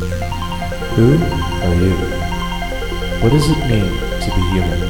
[0.00, 1.94] Who are you?
[3.22, 4.80] What does it mean to be human?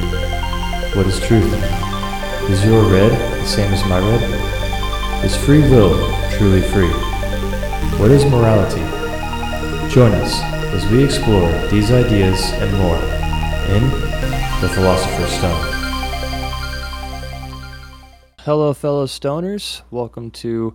[0.95, 1.51] What is truth?
[2.49, 5.25] Is your red the same as my red?
[5.25, 5.97] Is free will
[6.37, 6.91] truly free?
[7.99, 8.79] What is morality?
[9.93, 10.41] Join us
[10.73, 12.95] as we explore these ideas and more
[13.75, 13.83] in
[14.61, 15.67] The Philosopher's Stone.
[18.39, 19.81] Hello, fellow stoners.
[19.91, 20.73] Welcome to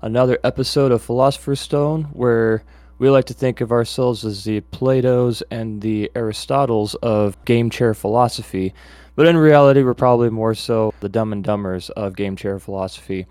[0.00, 2.64] another episode of Philosopher's Stone, where
[2.98, 7.94] we like to think of ourselves as the Plato's and the Aristotles of game chair
[7.94, 8.72] philosophy,
[9.16, 13.26] but in reality, we're probably more so the dumb and dumbers of game chair philosophy.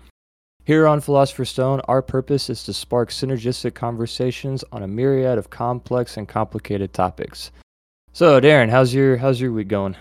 [0.64, 5.50] Here on Philosopher's Stone, our purpose is to spark synergistic conversations on a myriad of
[5.50, 7.50] complex and complicated topics.
[8.14, 9.96] So, Daran, how's your how's your week going?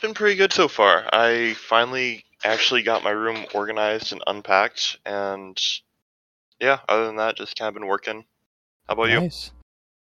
[0.00, 1.06] Been pretty good so far.
[1.12, 5.60] I finally actually got my room organized and unpacked, and
[6.58, 8.24] yeah, other than that, just kind of been working,
[8.88, 9.20] how about you?
[9.20, 9.50] Nice.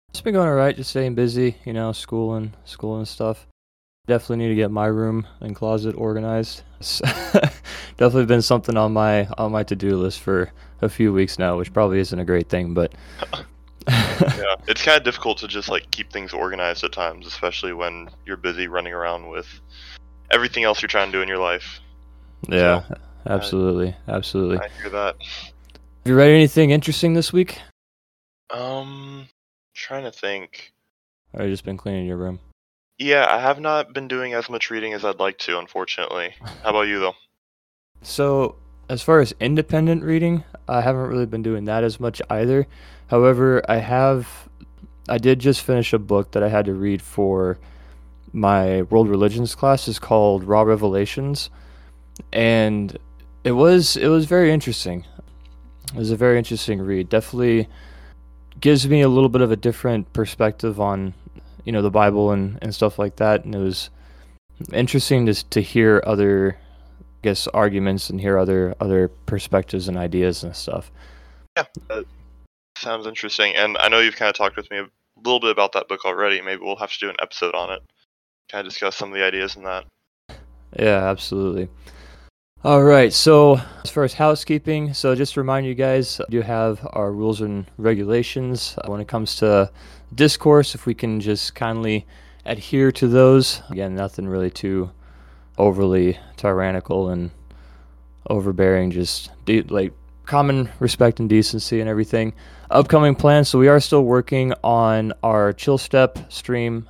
[0.09, 3.47] It's been going alright, just staying busy, you know, school and school and stuff.
[4.07, 6.63] Definitely need to get my room and closet organized.
[7.97, 11.57] Definitely been something on my on my to do list for a few weeks now,
[11.57, 12.93] which probably isn't a great thing, but
[13.87, 18.09] Yeah, it's kind of difficult to just like keep things organized at times, especially when
[18.25, 19.47] you're busy running around with
[20.31, 21.79] everything else you're trying to do in your life.
[22.47, 22.83] yeah,
[23.27, 24.59] absolutely, absolutely.
[24.59, 25.15] I hear that.
[25.19, 27.59] Have you read anything interesting this week?
[28.49, 29.27] Um,
[29.73, 30.73] trying to think.
[31.37, 32.39] You just been cleaning your room?
[32.97, 36.33] Yeah, I have not been doing as much reading as I'd like to, unfortunately.
[36.63, 37.15] How about you, though?
[38.01, 42.67] So, as far as independent reading, I haven't really been doing that as much either.
[43.07, 44.49] However, I have
[45.07, 47.57] I did just finish a book that I had to read for
[48.33, 49.87] my world religions class.
[49.87, 51.49] It's called Raw Revelations,
[52.33, 52.97] and
[53.43, 55.05] it was it was very interesting.
[55.93, 57.09] It was a very interesting read.
[57.09, 57.67] Definitely
[58.59, 61.13] gives me a little bit of a different perspective on
[61.65, 63.43] you know the Bible and, and stuff like that.
[63.45, 63.89] And it was
[64.73, 66.57] interesting to to hear other
[66.99, 70.91] I guess arguments and hear other other perspectives and ideas and stuff.
[71.57, 72.05] Yeah, that
[72.77, 73.55] sounds interesting.
[73.55, 74.87] And I know you've kind of talked with me a
[75.23, 76.41] little bit about that book already.
[76.41, 77.81] Maybe we'll have to do an episode on it.
[78.51, 79.85] Kind of discuss some of the ideas in that.
[80.77, 81.69] Yeah, absolutely.
[82.65, 83.13] All right.
[83.13, 87.11] So, as far as housekeeping, so just to remind you guys, I do have our
[87.11, 89.69] rules and regulations uh, when it comes to
[90.15, 90.73] discourse.
[90.73, 92.07] If we can just kindly
[92.43, 93.61] adhere to those.
[93.69, 94.89] Again, nothing really too
[95.59, 97.29] overly tyrannical and
[98.31, 98.89] overbearing.
[98.89, 99.93] Just de- like
[100.25, 102.33] common respect and decency and everything.
[102.71, 103.47] Upcoming plans.
[103.47, 106.89] So we are still working on our Chill Step stream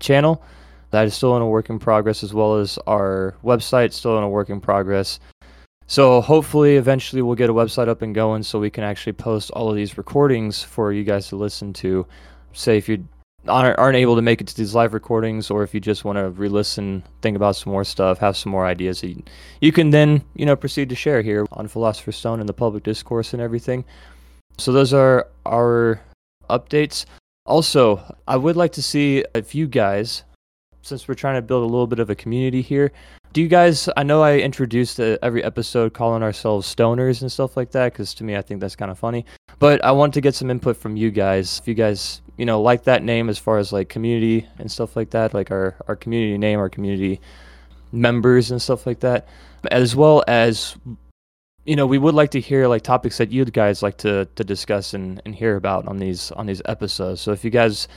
[0.00, 0.42] channel.
[0.92, 4.24] That is still in a work in progress, as well as our website still in
[4.24, 5.18] a work in progress.
[5.86, 9.50] So hopefully, eventually, we'll get a website up and going, so we can actually post
[9.50, 12.06] all of these recordings for you guys to listen to.
[12.52, 13.08] Say if you
[13.48, 16.28] aren't able to make it to these live recordings, or if you just want to
[16.30, 19.22] re-listen, think about some more stuff, have some more ideas, you,
[19.60, 22.84] you can then you know proceed to share here on Philosopher's Stone and the public
[22.84, 23.84] discourse and everything.
[24.58, 26.02] So those are our
[26.50, 27.06] updates.
[27.46, 30.22] Also, I would like to see if you guys
[30.82, 32.92] since we're trying to build a little bit of a community here.
[33.32, 33.88] Do you guys?
[33.96, 38.12] I know I introduced uh, every episode calling ourselves stoners and stuff like that because
[38.14, 39.24] to me I think that's kind of funny.
[39.58, 41.58] But I want to get some input from you guys.
[41.58, 44.96] If you guys, you know, like that name as far as like community and stuff
[44.96, 47.20] like that, like our our community name, our community
[47.90, 49.28] members and stuff like that,
[49.70, 50.76] as well as
[51.64, 54.44] you know, we would like to hear like topics that you guys like to to
[54.44, 57.20] discuss and, and hear about on these on these episodes.
[57.20, 57.88] So if you guys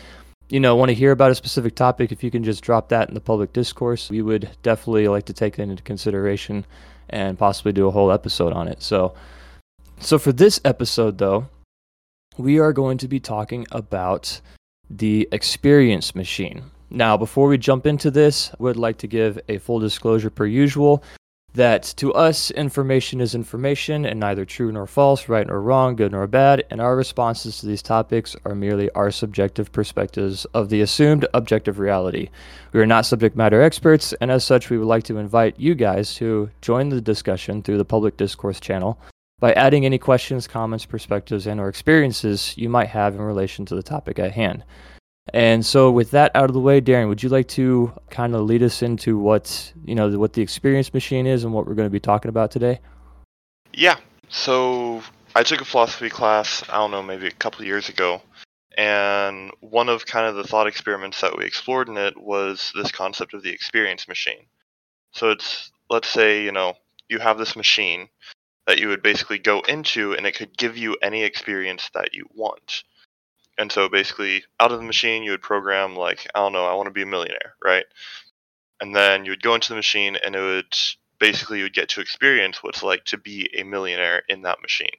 [0.50, 3.08] you know, want to hear about a specific topic, if you can just drop that
[3.08, 6.66] in the public discourse, we would definitely like to take that into consideration
[7.10, 8.82] and possibly do a whole episode on it.
[8.82, 9.14] So,
[10.00, 11.48] so for this episode, though,
[12.38, 14.42] we are going to be talking about
[14.90, 16.64] the experience machine.
[16.90, 20.46] Now, before we jump into this, I would like to give a full disclosure per
[20.46, 21.04] usual
[21.56, 26.12] that to us, information is information and neither true nor false, right nor wrong, good
[26.12, 30.82] nor bad, and our responses to these topics are merely our subjective perspectives of the
[30.82, 32.30] assumed objective reality.
[32.74, 35.76] We are not subject matter experts, and as such, we would like to invite you
[35.76, 39.00] guys to join the discussion through the public discourse channel
[39.40, 43.76] by adding any questions, comments, perspectives, and or experiences you might have in relation to
[43.76, 44.64] the topic at hand.
[45.34, 48.44] And so, with that out of the way, Daran, would you like to kind of
[48.44, 51.88] lead us into what you know what the experience machine is and what we're going
[51.88, 52.80] to be talking about today?
[53.74, 53.98] Yeah.
[54.30, 55.02] So
[55.36, 58.22] I took a philosophy class, I don't know, maybe a couple years ago,
[58.78, 62.92] and one of kind of the thought experiments that we explored in it was this
[62.92, 64.46] concept of the experience machine.
[65.12, 66.74] So it's let's say, you know,
[67.10, 68.10] you have this machine
[68.68, 72.26] that you would basically go into and it could give you any experience that you
[72.34, 72.84] want.
[73.58, 76.74] And so basically, out of the machine, you would program like I don't know, I
[76.74, 77.86] want to be a millionaire, right?
[78.82, 80.76] And then you would go into the machine, and it would
[81.20, 84.62] basically you would get to experience what it's like to be a millionaire in that
[84.62, 84.98] machine.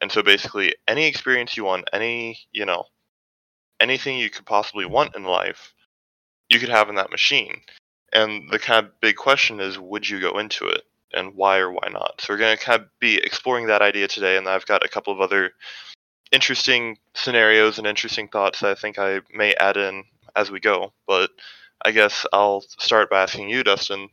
[0.00, 2.84] And so basically, any experience you want, any you know,
[3.80, 5.74] anything you could possibly want in life,
[6.48, 7.60] you could have in that machine.
[8.12, 10.82] And the kind of big question is, would you go into it?
[11.14, 12.20] and why or why not.
[12.20, 14.88] So we're going to kind of be exploring that idea today, and I've got a
[14.88, 15.52] couple of other
[16.32, 20.92] interesting scenarios and interesting thoughts that I think I may add in as we go.
[21.06, 21.30] But
[21.84, 24.08] I guess I'll start by asking you, Dustin,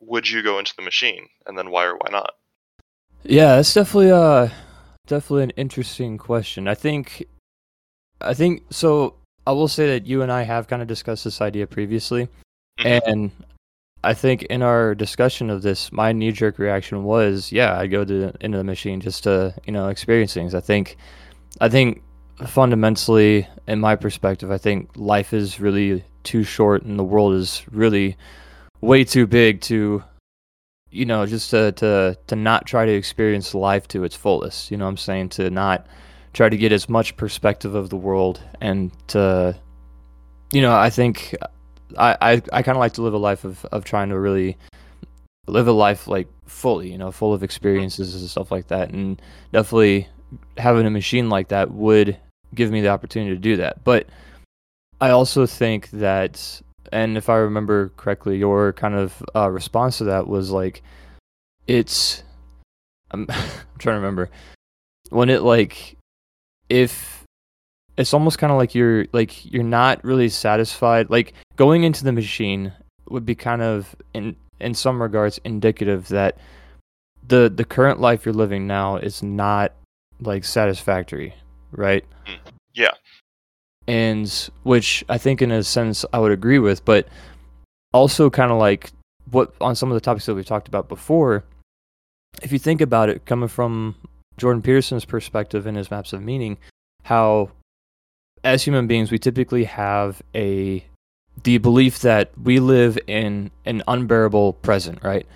[0.00, 2.34] would you go into the machine, and then why or why not?
[3.24, 4.48] Yeah, that's definitely uh
[5.06, 6.68] definitely an interesting question.
[6.68, 7.24] I think
[8.20, 9.14] I think so.
[9.46, 12.28] I will say that you and I have kind of discussed this idea previously,
[12.78, 13.10] mm-hmm.
[13.10, 13.30] and
[14.04, 18.04] I think in our discussion of this, my knee jerk reaction was, yeah, I'd go
[18.04, 20.54] to into the machine just to you know experience things.
[20.54, 20.96] I think,
[21.60, 22.02] I think
[22.46, 27.64] fundamentally, in my perspective, I think life is really too short, and the world is
[27.70, 28.16] really
[28.80, 30.04] way too big to,
[30.90, 34.70] you know, just to to to not try to experience life to its fullest.
[34.70, 35.86] You know, what I'm saying to not
[36.32, 39.56] try to get as much perspective of the world and to,
[40.52, 41.34] you know, I think
[41.96, 44.56] I I, I kind of like to live a life of of trying to really
[45.48, 49.20] live a life like fully, you know, full of experiences and stuff like that, and
[49.52, 50.08] definitely
[50.56, 52.16] having a machine like that would
[52.54, 53.84] give me the opportunity to do that.
[53.84, 54.06] But
[55.00, 60.04] I also think that, and if I remember correctly, your kind of uh, response to
[60.04, 60.82] that was like,
[61.66, 62.22] it's.
[63.10, 64.30] I'm, I'm trying to remember
[65.10, 65.96] when it like
[66.68, 67.24] if
[67.96, 72.12] it's almost kind of like you're like you're not really satisfied like going into the
[72.12, 72.72] machine
[73.08, 76.36] would be kind of in in some regards indicative that
[77.26, 79.72] the the current life you're living now is not
[80.20, 81.34] like satisfactory
[81.72, 82.04] right?
[82.26, 82.38] Mm,
[82.74, 82.92] yeah.
[83.86, 87.08] And which i think in a sense i would agree with but
[87.92, 88.90] also kind of like
[89.30, 91.44] what on some of the topics that we've talked about before
[92.42, 93.94] if you think about it coming from
[94.36, 96.58] jordan peterson's perspective in his maps of meaning
[97.04, 97.50] how
[98.44, 100.84] as human beings, we typically have a
[101.44, 105.26] the belief that we live in an unbearable present, right?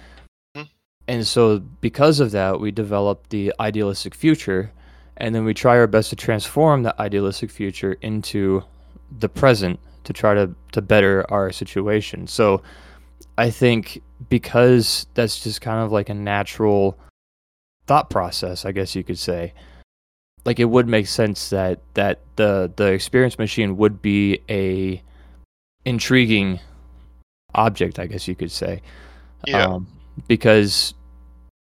[1.08, 4.72] And so, because of that, we develop the idealistic future,
[5.16, 8.62] and then we try our best to transform that idealistic future into
[9.18, 12.26] the present to try to to better our situation.
[12.26, 12.62] So,
[13.36, 16.98] I think because that's just kind of like a natural
[17.86, 19.52] thought process, I guess you could say
[20.44, 25.02] like it would make sense that that the the experience machine would be a
[25.84, 26.60] intriguing
[27.54, 28.82] object, I guess you could say.
[29.46, 29.66] Yeah.
[29.66, 29.86] Um,
[30.28, 30.94] because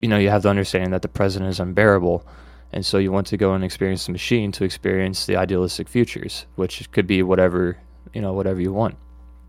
[0.00, 2.27] you know you have the understanding that the present is unbearable,
[2.73, 6.47] and so you want to go and experience the machine to experience the idealistic futures,
[6.56, 7.79] which could be whatever
[8.12, 8.97] you know whatever you want.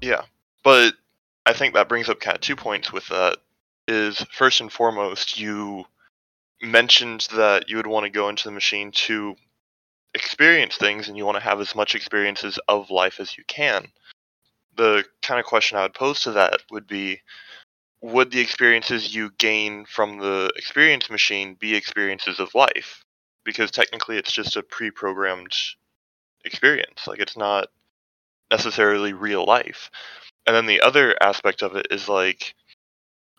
[0.02, 0.22] Yeah,
[0.64, 0.94] but
[1.46, 3.38] I think that brings up kind of two points with that.
[3.88, 5.86] Is first and foremost you
[6.62, 9.36] mentioned that you would want to go into the machine to
[10.14, 13.88] experience things and you want to have as much experiences of life as you can.
[14.76, 17.22] The kind of question I would pose to that would be
[18.02, 23.04] would the experiences you gain from the experience machine be experiences of life?
[23.44, 25.54] Because technically it's just a pre programmed
[26.46, 27.08] experience.
[27.08, 27.68] Like it's not
[28.52, 29.90] necessarily real life.
[30.46, 32.56] And then the other aspect of it is like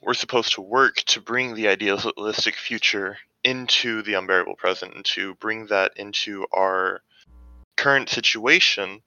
[0.03, 5.35] we're supposed to work to bring the idealistic future into the unbearable present and to
[5.37, 7.01] bring that into our
[7.77, 9.01] current situation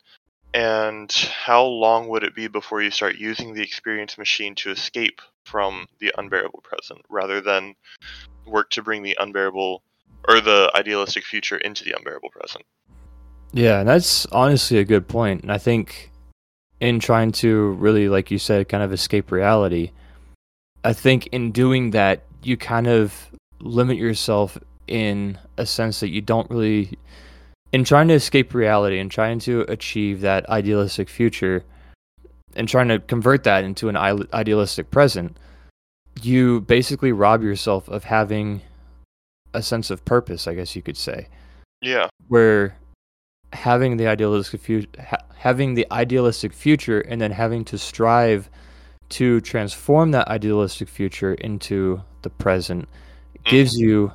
[0.53, 5.21] and how long would it be before you start using the experience machine to escape
[5.45, 7.73] from the unbearable present rather than
[8.45, 9.83] work to bring the unbearable
[10.27, 12.63] or the idealistic future into the unbearable present
[13.53, 15.41] yeah and that's honestly a good point.
[15.41, 16.11] and i think
[16.79, 19.91] in trying to really like you said kind of escape reality
[20.83, 23.29] I think in doing that, you kind of
[23.59, 24.57] limit yourself
[24.87, 26.97] in a sense that you don't really,
[27.71, 31.63] in trying to escape reality and trying to achieve that idealistic future
[32.55, 35.37] and trying to convert that into an idealistic present,
[36.21, 38.61] you basically rob yourself of having
[39.53, 41.27] a sense of purpose, I guess you could say.
[41.81, 42.07] Yeah.
[42.27, 42.77] Where
[43.53, 48.49] having the idealistic future, ha- having the idealistic future, and then having to strive
[49.09, 52.87] to transform that idealistic future into the present
[53.43, 53.89] gives mm-hmm.
[53.89, 54.13] you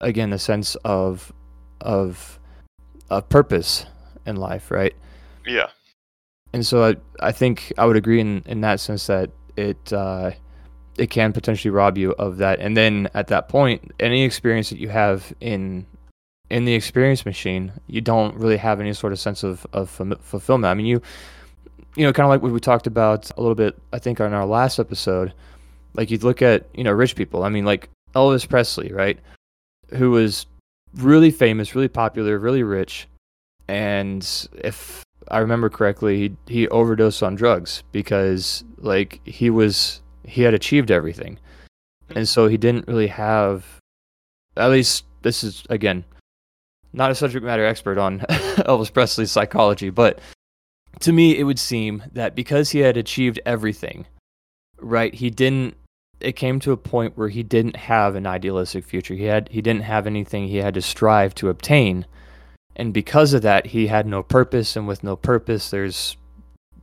[0.00, 1.32] again a sense of
[1.80, 2.38] of
[3.10, 3.86] a purpose
[4.26, 4.94] in life right
[5.46, 5.68] yeah
[6.54, 10.30] and so i, I think i would agree in, in that sense that it uh,
[10.96, 14.78] it can potentially rob you of that and then at that point any experience that
[14.78, 15.86] you have in
[16.50, 20.70] in the experience machine, you don't really have any sort of sense of, of fulfillment.
[20.70, 21.00] I mean, you,
[21.96, 24.32] you know, kind of like what we talked about a little bit, I think, on
[24.32, 25.32] our last episode.
[25.94, 27.44] Like you look at, you know, rich people.
[27.44, 29.18] I mean, like Elvis Presley, right?
[29.90, 30.46] Who was
[30.94, 33.08] really famous, really popular, really rich.
[33.68, 40.42] And if I remember correctly, he, he overdosed on drugs because, like, he was, he
[40.42, 41.38] had achieved everything.
[42.14, 43.64] And so he didn't really have,
[44.56, 46.04] at least this is, again,
[46.92, 48.20] not a subject matter expert on
[48.68, 50.20] Elvis Presley's psychology, but
[51.00, 54.06] to me, it would seem that because he had achieved everything,
[54.78, 55.76] right, he didn't.
[56.20, 59.14] It came to a point where he didn't have an idealistic future.
[59.14, 62.06] He had he didn't have anything he had to strive to obtain,
[62.76, 64.76] and because of that, he had no purpose.
[64.76, 66.16] And with no purpose, there's,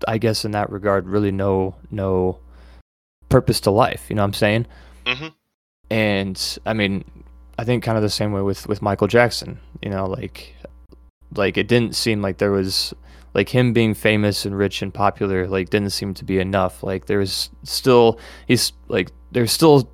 [0.07, 2.39] I guess, in that regard, really no no
[3.29, 4.05] purpose to life.
[4.09, 4.67] You know what I'm saying?
[5.05, 5.27] Mm-hmm.
[5.89, 7.03] And I mean,
[7.57, 9.59] I think kind of the same way with with Michael Jackson.
[9.81, 10.55] You know, like
[11.35, 12.93] like it didn't seem like there was
[13.33, 16.83] like him being famous and rich and popular like didn't seem to be enough.
[16.83, 19.89] Like there was still he's like there's still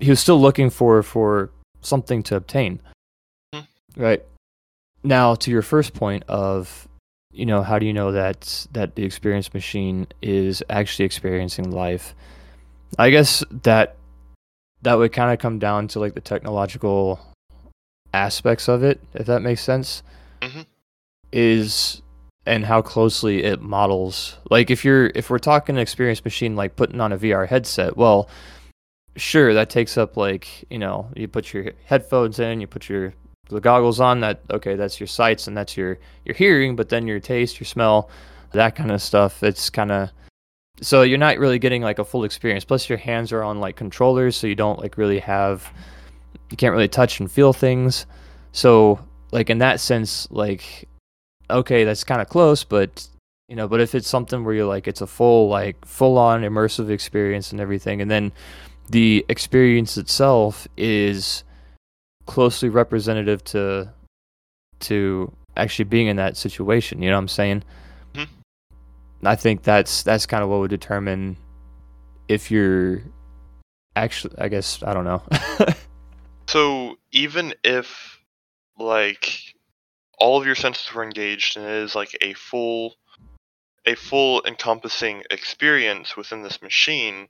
[0.00, 1.50] he was still looking for for
[1.82, 2.80] something to obtain.
[3.54, 4.02] Mm-hmm.
[4.02, 4.24] Right.
[5.04, 6.88] Now to your first point of
[7.32, 12.14] you know how do you know that that the experience machine is actually experiencing life?
[12.98, 13.96] I guess that
[14.82, 17.20] that would kind of come down to like the technological
[18.12, 20.02] aspects of it, if that makes sense.
[20.42, 20.62] Mm-hmm.
[21.32, 22.02] Is
[22.44, 24.36] and how closely it models.
[24.50, 27.96] Like if you're if we're talking an experience machine like putting on a VR headset,
[27.96, 28.28] well,
[29.16, 33.14] sure that takes up like you know you put your headphones in, you put your
[33.52, 34.20] the goggles on.
[34.20, 37.66] That okay, that's your sights and that's your your hearing, but then your taste, your
[37.66, 38.10] smell,
[38.52, 39.42] that kind of stuff.
[39.42, 40.10] It's kind of
[40.80, 42.64] so you're not really getting like a full experience.
[42.64, 45.72] Plus, your hands are on like controllers, so you don't like really have
[46.50, 48.06] you can't really touch and feel things.
[48.52, 50.88] So like in that sense, like
[51.50, 53.06] okay, that's kind of close, but
[53.48, 56.42] you know, but if it's something where you're like it's a full like full on
[56.42, 58.32] immersive experience and everything, and then
[58.90, 61.44] the experience itself is
[62.26, 63.92] closely representative to
[64.80, 67.02] to actually being in that situation.
[67.02, 67.64] You know what I'm saying?
[68.14, 69.26] Mm-hmm.
[69.26, 71.36] I think that's that's kind of what would determine
[72.28, 73.02] if you're
[73.96, 74.34] actually.
[74.38, 75.22] I guess I don't know.
[76.46, 78.20] so even if
[78.78, 79.54] like
[80.18, 82.94] all of your senses were engaged and it is like a full
[83.86, 87.28] a full encompassing experience within this machine,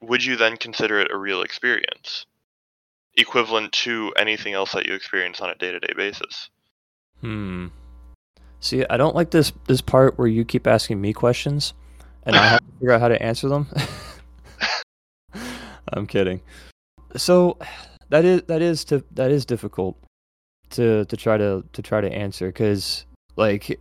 [0.00, 2.26] would you then consider it a real experience?
[3.16, 6.50] Equivalent to anything else that you experience on a day to day basis?
[7.20, 7.68] Hmm.
[8.60, 11.74] See, I don't like this this part where you keep asking me questions,
[12.24, 13.68] and I have to figure out how to answer them.
[15.92, 16.40] I'm kidding.
[17.16, 17.58] So
[18.08, 19.96] that is that is to that is difficult
[20.70, 23.06] to to try to to try to answer because
[23.36, 23.78] like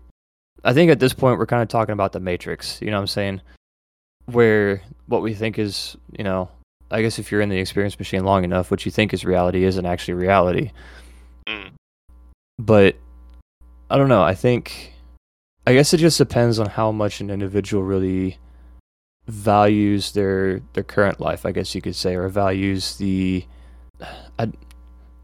[0.64, 2.82] I think at this point we're kind of talking about the matrix.
[2.82, 3.42] You know what I'm saying?
[4.26, 6.50] Where what we think is you know
[6.92, 9.64] I guess if you're in the experience machine long enough, what you think is reality
[9.64, 10.72] isn't actually reality.
[11.48, 11.72] Mm.
[12.60, 12.96] But
[13.90, 14.24] I don't know.
[14.24, 14.94] I think
[15.66, 18.38] I guess it just depends on how much an individual really
[19.28, 23.46] values their their current life, I guess you could say, or values the
[24.38, 24.48] uh,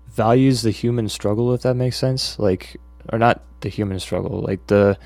[0.07, 2.39] values the human struggle if that makes sense.
[2.39, 2.77] Like
[3.11, 4.97] or not the human struggle, like the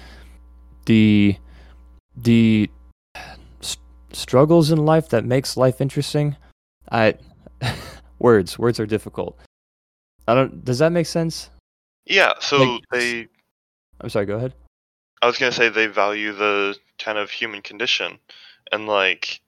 [0.86, 1.38] the
[2.16, 2.70] the
[4.12, 6.36] struggles in life that makes life interesting.
[6.94, 7.16] I
[8.20, 9.38] words words are difficult.
[10.28, 11.50] I don't does that make sense?
[12.06, 13.28] Yeah, so like, they
[14.00, 14.54] I'm sorry, go ahead.
[15.22, 18.20] I was gonna say they value the kind of human condition,
[18.72, 19.42] and like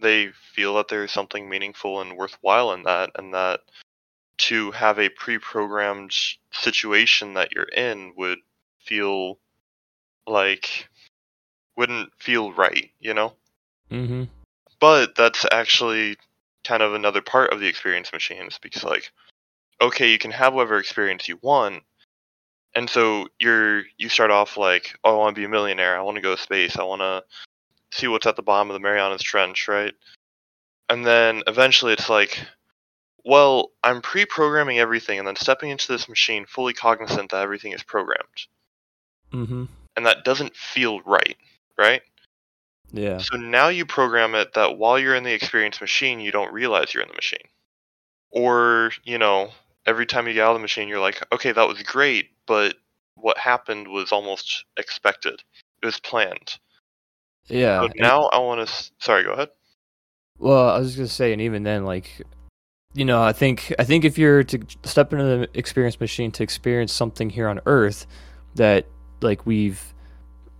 [0.00, 3.60] they feel that there's something meaningful and worthwhile in that, and that
[4.36, 6.12] to have a pre-programmed
[6.52, 8.38] situation that you're in would
[8.84, 9.38] feel
[10.26, 10.88] like
[11.76, 13.34] wouldn't feel right, you know.
[13.90, 14.24] Mm-hmm.
[14.80, 16.16] But that's actually
[16.64, 19.12] kind of another part of the experience machines because like
[19.80, 21.82] okay, you can have whatever experience you want,
[22.74, 25.96] and so you're you start off like, oh, I want to be a millionaire.
[25.96, 26.78] I want to go to space.
[26.78, 27.22] I want to
[27.92, 29.94] see what's at the bottom of the Marianas Trench, right?
[30.88, 32.38] And then eventually it's like,
[33.24, 37.82] well, I'm pre-programming everything, and then stepping into this machine fully cognizant that everything is
[37.82, 38.46] programmed.
[39.32, 39.64] Mm-hmm.
[39.96, 41.36] And that doesn't feel right,
[41.78, 42.02] right?
[42.94, 43.18] Yeah.
[43.18, 46.94] So now you program it that while you're in the experience machine, you don't realize
[46.94, 47.46] you're in the machine.
[48.30, 49.50] Or, you know,
[49.84, 52.76] every time you get out of the machine, you're like, okay, that was great, but
[53.16, 55.42] what happened was almost expected.
[55.82, 56.58] It was planned.
[57.46, 57.82] Yeah.
[57.82, 58.90] So now I want to.
[58.98, 59.50] Sorry, go ahead.
[60.38, 62.22] Well, I was just gonna say, and even then, like,
[62.94, 66.42] you know, I think I think if you're to step into the experience machine to
[66.42, 68.06] experience something here on Earth
[68.54, 68.86] that
[69.20, 69.93] like we've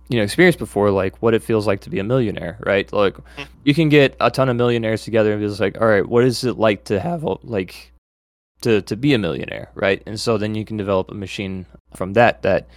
[0.07, 2.91] you know experienced before, like what it feels like to be a millionaire, right?
[2.91, 3.43] Like mm-hmm.
[3.63, 6.23] you can get a ton of millionaires together and be just like, all right, what
[6.23, 7.91] is it like to have a, like
[8.61, 10.01] to to be a millionaire, right?
[10.05, 12.67] And so then you can develop a machine from that that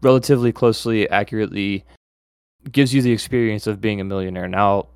[0.00, 1.84] relatively closely, accurately
[2.70, 4.48] gives you the experience of being a millionaire.
[4.48, 4.88] Now,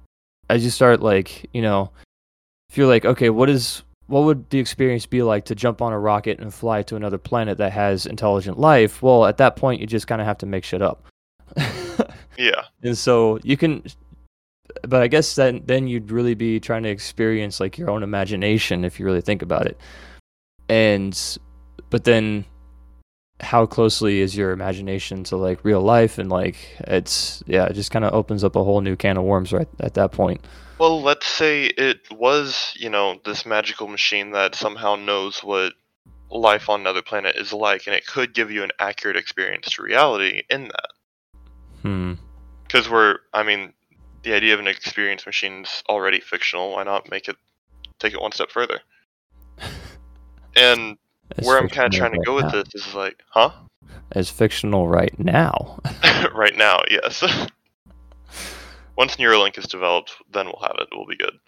[0.51, 1.91] as you start like you know
[2.73, 5.93] if you're like, okay, what is what would the experience be like to jump on
[5.93, 9.03] a rocket and fly to another planet that has intelligent life?
[9.03, 11.05] Well, at that point, you just kind of have to make shit up.
[12.39, 12.63] yeah.
[12.83, 13.85] And so you can,
[14.83, 18.85] but I guess then then you'd really be trying to experience like your own imagination
[18.85, 19.79] if you really think about it.
[20.69, 21.19] And,
[21.91, 22.45] but then,
[23.41, 27.91] how closely is your imagination to like real life and like it's yeah it just
[27.91, 30.41] kind of opens up a whole new can of worms right at that point
[30.83, 35.75] well, let's say it was, you know, this magical machine that somehow knows what
[36.29, 39.83] life on another planet is like, and it could give you an accurate experience to
[39.83, 40.89] reality in that.
[41.83, 42.15] Hmm.
[42.65, 43.73] Because we're, I mean,
[44.23, 46.73] the idea of an experience machine is already fictional.
[46.73, 47.37] Why not make it
[47.99, 48.81] take it one step further?
[50.55, 50.99] And
[51.31, 52.63] It's where I'm kind of trying to go right with now.
[52.75, 53.53] this is like, huh?
[54.13, 55.81] As fictional right now.
[56.35, 57.23] right now, yes.
[58.97, 60.89] Once Neuralink is developed, then we'll have it.
[60.93, 61.39] We'll be good.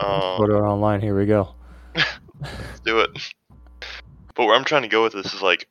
[0.00, 1.02] Um, Put it online.
[1.02, 1.54] Here we go.
[1.94, 3.10] Let's do it.
[4.34, 5.68] But where I'm trying to go with this is like,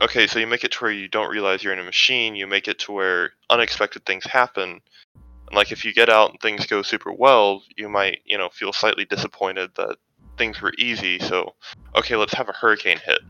[0.00, 2.34] okay, so you make it to where you don't realize you're in a machine.
[2.34, 4.80] You make it to where unexpected things happen.
[5.14, 8.48] And like if you get out and things go super well, you might, you know,
[8.48, 9.96] feel slightly disappointed that
[10.38, 11.18] things were easy.
[11.18, 11.54] So,
[11.94, 13.20] okay, let's have a hurricane hit.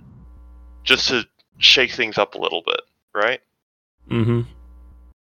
[0.84, 1.26] Just to
[1.58, 2.80] shake things up a little bit,
[3.14, 3.40] right?
[4.08, 4.42] Mm-hmm.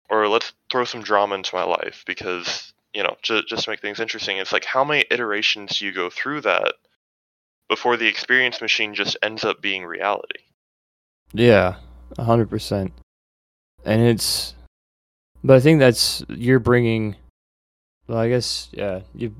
[0.09, 3.81] Or let's throw some drama into my life because, you know, just, just to make
[3.81, 4.37] things interesting.
[4.37, 6.73] It's like how many iterations do you go through that
[7.67, 10.41] before the experience machine just ends up being reality?
[11.33, 11.75] Yeah,
[12.17, 12.91] a hundred percent.
[13.85, 14.55] And it's,
[15.43, 17.15] but I think that's you're bringing.
[18.07, 19.35] Well, I guess yeah, you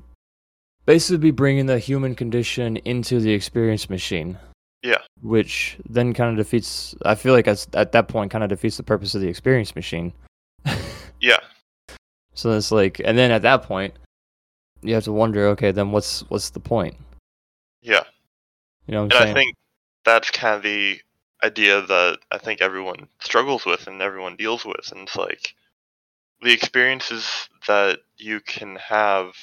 [0.86, 4.38] basically be bringing the human condition into the experience machine.
[4.82, 4.98] Yeah.
[5.20, 6.94] Which then kind of defeats.
[7.04, 9.74] I feel like that's, at that point kind of defeats the purpose of the experience
[9.74, 10.12] machine.
[11.20, 11.36] Yeah.
[12.32, 13.92] So it's like, and then at that point,
[14.82, 16.96] you have to wonder, okay, then what's what's the point?
[17.82, 18.04] Yeah.
[18.86, 19.36] You know what And I'm saying?
[19.36, 19.56] I think
[20.04, 20.98] that's kind of the
[21.42, 24.92] idea that I think everyone struggles with and everyone deals with.
[24.92, 25.54] And it's like
[26.42, 29.34] the experiences that you can have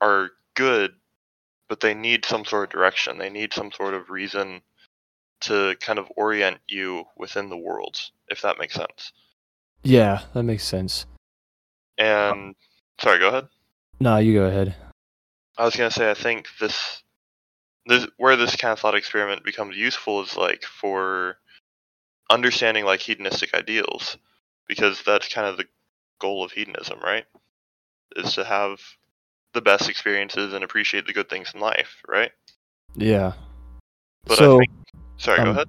[0.00, 0.92] are good,
[1.68, 3.18] but they need some sort of direction.
[3.18, 4.62] They need some sort of reason
[5.42, 9.12] to kind of orient you within the worlds, if that makes sense.
[9.82, 11.06] yeah, that makes sense.
[11.96, 12.54] And
[13.00, 13.48] sorry, go ahead.
[14.00, 14.74] No, you go ahead.
[15.56, 16.99] I was gonna say I think this
[17.86, 21.36] this where this kind of thought experiment becomes useful is like for
[22.30, 24.16] understanding like hedonistic ideals
[24.68, 25.64] because that's kind of the
[26.20, 27.24] goal of hedonism, right?
[28.16, 28.80] Is to have
[29.52, 32.30] the best experiences and appreciate the good things in life, right?
[32.96, 33.32] Yeah.
[34.24, 34.70] But so, I think
[35.16, 35.68] sorry, go um, ahead.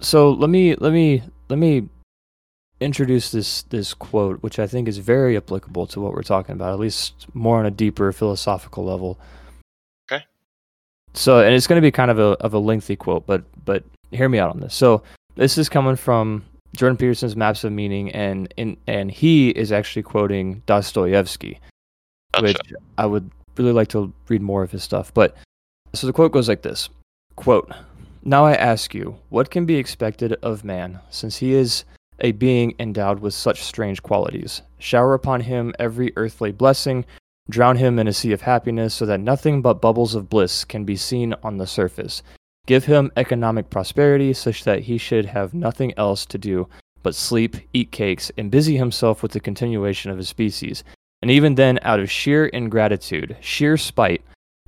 [0.00, 1.88] so let me let me let me
[2.80, 6.72] introduce this this quote, which I think is very applicable to what we're talking about,
[6.72, 9.18] at least more on a deeper philosophical level.
[11.14, 13.84] So, and it's going to be kind of a of a lengthy quote, but but
[14.10, 14.74] hear me out on this.
[14.74, 15.02] So,
[15.36, 16.44] this is coming from
[16.76, 21.60] Jordan Peterson's Maps of Meaning, and in and he is actually quoting Dostoevsky.
[22.32, 22.46] Gotcha.
[22.46, 22.58] which
[22.96, 25.12] I would really like to read more of his stuff.
[25.12, 25.36] But
[25.92, 26.88] so the quote goes like this
[27.36, 27.72] quote,
[28.22, 31.84] Now I ask you, what can be expected of man, since he is
[32.20, 34.62] a being endowed with such strange qualities?
[34.78, 37.04] Shower upon him every earthly blessing,
[37.50, 40.84] drown him in a sea of happiness, so that nothing but bubbles of bliss can
[40.84, 42.22] be seen on the surface.
[42.66, 46.68] Give him economic prosperity, such that he should have nothing else to do
[47.02, 50.84] but sleep, eat cakes, and busy himself with the continuation of his species.
[51.22, 54.22] And even then, out of sheer ingratitude, sheer spite,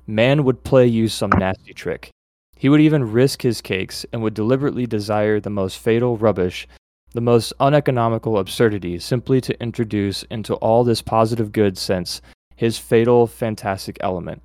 [0.05, 2.11] man would play you some nasty trick.
[2.55, 6.67] He would even risk his cakes and would deliberately desire the most fatal rubbish,
[7.13, 12.21] the most uneconomical absurdity, simply to introduce into all this positive good sense
[12.55, 14.41] his fatal fantastic element.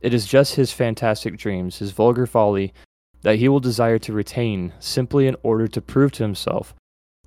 [0.00, 2.72] It is just his fantastic dreams, his vulgar folly,
[3.22, 6.74] that he will desire to retain simply in order to prove to himself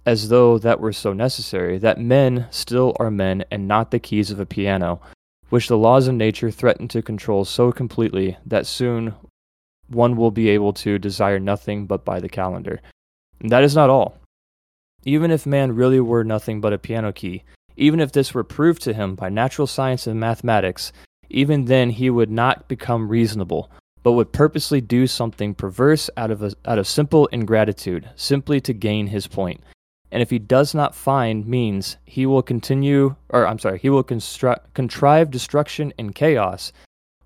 [0.05, 4.29] as though that were so necessary, that men still are men and not the keys
[4.29, 5.01] of a piano,
[5.49, 9.15] which the laws of nature threaten to control so completely that soon
[9.87, 12.81] one will be able to desire nothing but by the calendar.
[13.39, 14.17] And that is not all.
[15.03, 17.43] Even if man really were nothing but a piano key,
[17.77, 20.91] even if this were proved to him by natural science and mathematics,
[21.29, 23.69] even then he would not become reasonable,
[24.03, 28.73] but would purposely do something perverse out of, a, out of simple ingratitude, simply to
[28.73, 29.61] gain his point.
[30.11, 34.03] And if he does not find means, he will continue, or I'm sorry, he will
[34.03, 36.71] contrive destruction and chaos,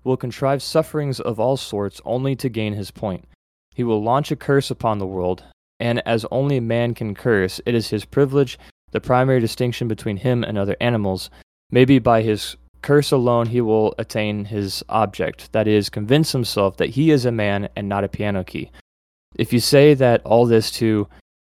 [0.02, 3.26] will contrive sufferings of all sorts only to gain his point.
[3.74, 5.44] He will launch a curse upon the world,
[5.78, 8.58] and as only man can curse, it is his privilege,
[8.92, 11.30] the primary distinction between him and other animals.
[11.70, 16.90] Maybe by his curse alone he will attain his object, that is, convince himself that
[16.90, 18.70] he is a man and not a piano key.
[19.36, 21.08] If you say that all this too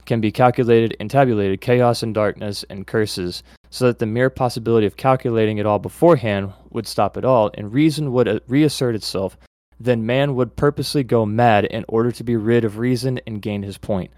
[0.04, 4.86] can be calculated and tabulated, chaos and darkness and curses, so that the mere possibility
[4.86, 9.36] of calculating it all beforehand would stop it all, and reason would uh, reassert itself,
[9.80, 13.62] then man would purposely go mad in order to be rid of reason and gain
[13.62, 14.10] his point.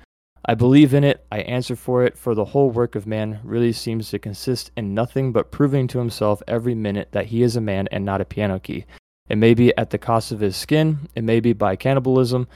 [0.48, 3.72] I believe in it, I answer for it, for the whole work of man really
[3.72, 7.60] seems to consist in nothing but proving to himself every minute that he is a
[7.60, 8.86] man and not a piano key.
[9.28, 12.46] It may be at the cost of his skin, it may be by cannibalism,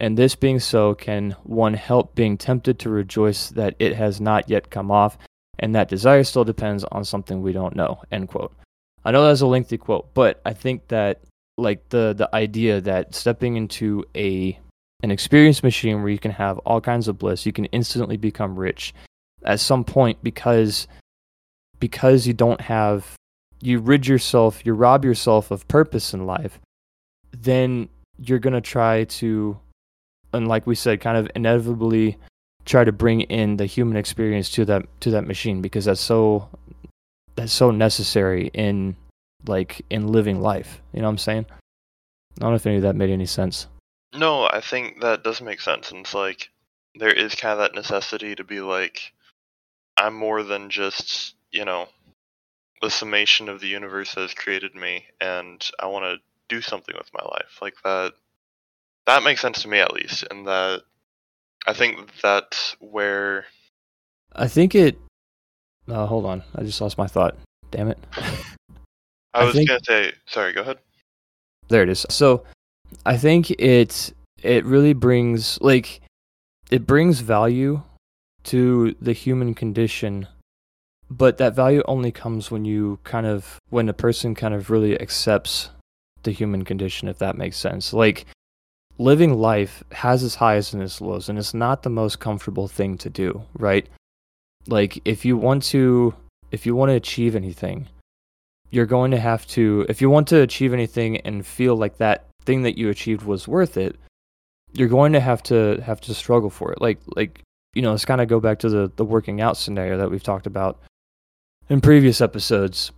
[0.00, 4.50] and this being so, can one help being tempted to rejoice that it has not
[4.50, 5.16] yet come off,
[5.60, 8.02] and that desire still depends on something we don't know.
[8.10, 8.52] End quote.
[9.04, 11.20] I know that's a lengthy quote, but I think that
[11.56, 14.58] like the the idea that stepping into a
[15.02, 18.58] an experience machine where you can have all kinds of bliss, you can instantly become
[18.58, 18.94] rich
[19.44, 20.88] at some point because
[21.78, 23.14] because you don't have
[23.60, 26.60] you rid yourself, you rob yourself of purpose in life,
[27.32, 29.58] then you're going to try to
[30.32, 32.16] and like we said kind of inevitably
[32.64, 36.48] try to bring in the human experience to that to that machine because that's so
[37.36, 38.96] that's so necessary in
[39.46, 40.82] like in living life.
[40.92, 41.46] You know what I'm saying?
[41.50, 43.68] I don't know if any of that made any sense.
[44.14, 45.90] No, I think that does make sense.
[45.90, 46.48] And it's like
[46.94, 49.12] there is kind of that necessity to be like,
[49.96, 51.88] I'm more than just, you know,
[52.80, 56.16] the summation of the universe has created me and I want to
[56.48, 57.58] do something with my life.
[57.60, 58.12] Like that
[59.06, 60.24] that makes sense to me at least.
[60.30, 60.82] And that
[61.66, 63.44] I think that's where
[64.34, 64.98] I think it
[65.88, 66.42] uh, hold on.
[66.54, 67.36] I just lost my thought.
[67.70, 67.98] Damn it.
[69.34, 70.78] I was think- gonna say sorry, go ahead.
[71.68, 72.06] there it is.
[72.08, 72.44] So
[73.04, 76.00] I think it it really brings like
[76.70, 77.82] it brings value
[78.44, 80.26] to the human condition,
[81.10, 85.00] but that value only comes when you kind of when a person kind of really
[85.00, 85.70] accepts
[86.22, 87.92] the human condition, if that makes sense.
[87.92, 88.26] Like
[88.98, 92.98] living life has its highs and its lows, and it's not the most comfortable thing
[92.98, 93.88] to do, right?
[94.66, 96.14] Like if you want to
[96.50, 97.88] if you want to achieve anything,
[98.70, 102.27] you're going to have to if you want to achieve anything and feel like that
[102.48, 103.94] thing that you achieved was worth it
[104.72, 106.80] you're going to have to have to struggle for it.
[106.80, 107.40] Like like
[107.74, 110.22] you know let's kind of go back to the the working out scenario that we've
[110.22, 110.80] talked about
[111.68, 112.92] in previous episodes.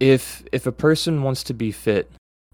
[0.00, 2.10] If if a person wants to be fit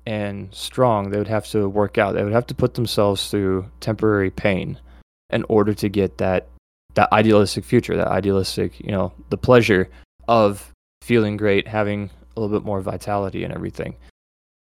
[0.07, 2.14] and strong they would have to work out.
[2.14, 4.79] They would have to put themselves through temporary pain
[5.31, 6.49] in order to get that
[6.94, 9.88] that idealistic future that idealistic you know the pleasure
[10.27, 10.70] of
[11.03, 13.94] feeling great having a little bit more vitality and everything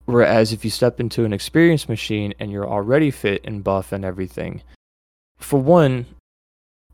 [0.05, 4.03] Whereas if you step into an experience machine and you're already fit and buff and
[4.03, 4.61] everything,
[5.37, 6.05] for one,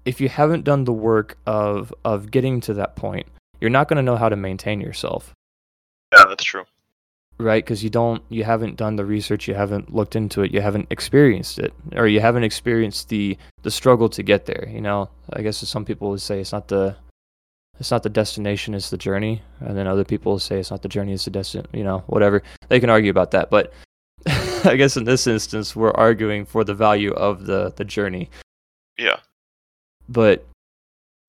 [0.05, 3.25] if you haven't done the work of of getting to that point,
[3.59, 5.33] you're not going to know how to maintain yourself,
[6.13, 6.65] Yeah, that's true.
[7.39, 7.63] right?
[7.63, 10.87] Because you don't, you haven't done the research, you haven't looked into it, you haven't
[10.91, 14.67] experienced it, or you haven't experienced the the struggle to get there.
[14.69, 16.95] You know, I guess some people would say it's not the
[17.79, 20.89] it's not the destination, it's the journey, and then other people say it's not the
[20.89, 22.41] journey, it's the destination, You know, whatever.
[22.69, 23.73] They can argue about that, but
[24.65, 28.29] I guess in this instance, we're arguing for the value of the the journey.
[28.97, 29.17] Yeah.
[30.09, 30.45] But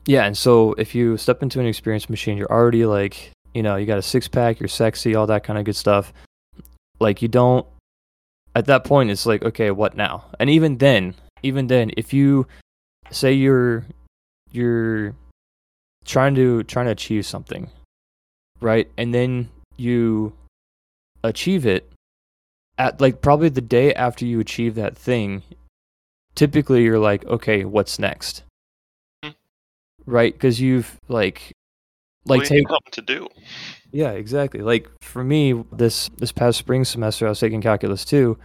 [0.06, 3.76] yeah, and so if you step into an experience machine, you're already like, you know,
[3.76, 6.12] you got a six pack, you're sexy, all that kind of good stuff.
[6.98, 7.66] Like you don't
[8.54, 10.24] at that point it's like, okay, what now?
[10.40, 12.46] And even then, even then, if you
[13.10, 13.84] say you're
[14.50, 15.14] you're
[16.04, 17.70] trying to trying to achieve something,
[18.60, 18.90] right?
[18.96, 20.32] And then you
[21.22, 21.90] achieve it
[22.78, 25.42] at like probably the day after you achieve that thing,
[26.34, 28.42] typically you're like, okay, what's next?
[29.24, 29.30] Hmm.
[30.06, 30.32] Right?
[30.32, 31.52] Because you've like
[32.24, 33.28] Well, like you take something to do.
[33.92, 34.60] yeah, exactly.
[34.60, 38.38] Like for me, this this past spring semester, I was taking calculus two,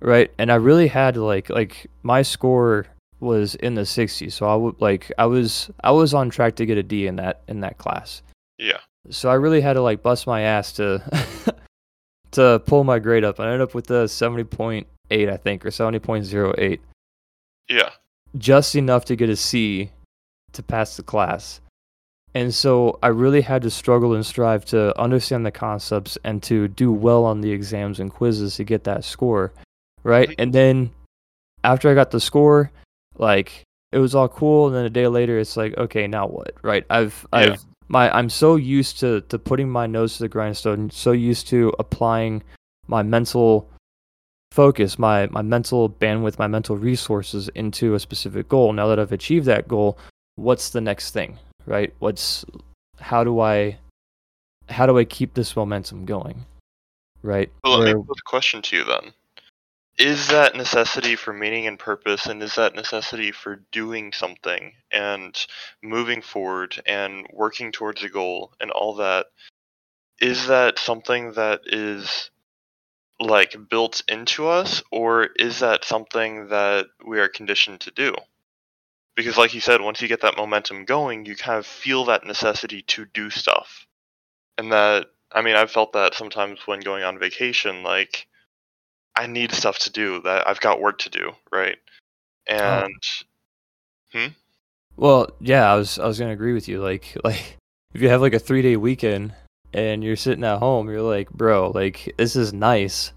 [0.00, 0.30] right?
[0.38, 2.86] And I really had like like my score
[3.22, 6.66] was in the 60s, so I would like I was I was on track to
[6.66, 8.22] get a D in that in that class.
[8.58, 8.78] Yeah.
[9.10, 11.02] So I really had to like bust my ass to
[12.32, 13.40] to pull my grade up.
[13.40, 16.78] I ended up with a 70.8, I think, or 70.08,
[17.68, 17.90] Yeah.
[18.38, 19.90] just enough to get a C
[20.52, 21.60] to pass the class.
[22.34, 26.66] And so I really had to struggle and strive to understand the concepts and to
[26.68, 29.52] do well on the exams and quizzes to get that score,
[30.02, 30.34] right?
[30.38, 30.92] And then
[31.62, 32.70] after I got the score,
[33.18, 36.54] like it was all cool and then a day later it's like, okay, now what?
[36.62, 36.84] Right?
[36.90, 37.38] I've Yeah.
[37.38, 41.46] I've my I'm so used to to putting my nose to the grindstone, so used
[41.48, 42.42] to applying
[42.86, 43.68] my mental
[44.50, 48.72] focus, my my mental bandwidth, my mental resources into a specific goal.
[48.72, 49.98] Now that I've achieved that goal,
[50.36, 51.38] what's the next thing?
[51.66, 51.92] Right?
[51.98, 52.44] What's
[52.98, 53.78] how do I
[54.68, 56.46] how do I keep this momentum going?
[57.22, 57.52] Right?
[57.62, 59.12] Well, let me put a question to you then.
[60.02, 65.46] Is that necessity for meaning and purpose, and is that necessity for doing something and
[65.80, 69.26] moving forward and working towards a goal and all that?
[70.20, 72.30] Is that something that is
[73.20, 78.12] like built into us, or is that something that we are conditioned to do?
[79.14, 82.26] Because, like you said, once you get that momentum going, you kind of feel that
[82.26, 83.86] necessity to do stuff.
[84.58, 88.26] And that, I mean, I've felt that sometimes when going on vacation, like,
[89.16, 91.76] I need stuff to do, that I've got work to do, right?
[92.46, 92.94] And,
[94.12, 94.26] hmm.
[94.96, 96.82] Well, yeah, I was I was gonna agree with you.
[96.82, 97.56] Like like
[97.94, 99.34] if you have like a three day weekend
[99.72, 103.12] and you're sitting at home, you're like, bro, like this is nice,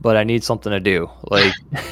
[0.00, 1.10] but I need something to do.
[1.30, 1.52] Like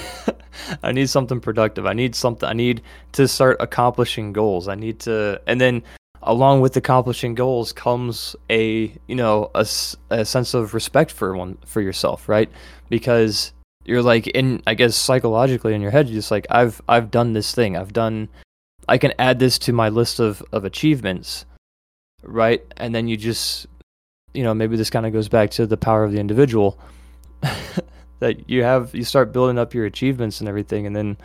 [0.83, 1.87] I need something productive.
[1.87, 2.83] I need something I need
[3.13, 4.69] to start accomplishing goals.
[4.69, 5.83] I need to and then
[6.25, 9.67] along with accomplishing goals comes a you know a,
[10.11, 12.51] a sense of respect for one for yourself right?
[12.89, 13.53] Because
[13.87, 17.33] you're like in i guess psychologically in your head you're just like i've i've done
[17.33, 17.77] this thing.
[17.77, 18.29] I've done
[18.89, 21.47] i can add this to my list of of achievements
[22.27, 22.65] right?
[22.77, 23.67] And then you just
[24.33, 26.79] you know maybe this kind of goes back to the power of the individual
[28.19, 31.17] that you have you start building up your achievements and everything and then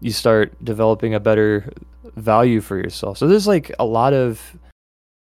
[0.00, 1.70] you start developing a better
[2.16, 4.56] value for yourself so there's like a lot of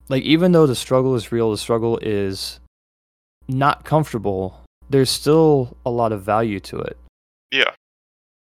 [0.09, 2.61] like even though the struggle is real the struggle is
[3.48, 6.96] not comfortable there's still a lot of value to it
[7.54, 7.70] yeah,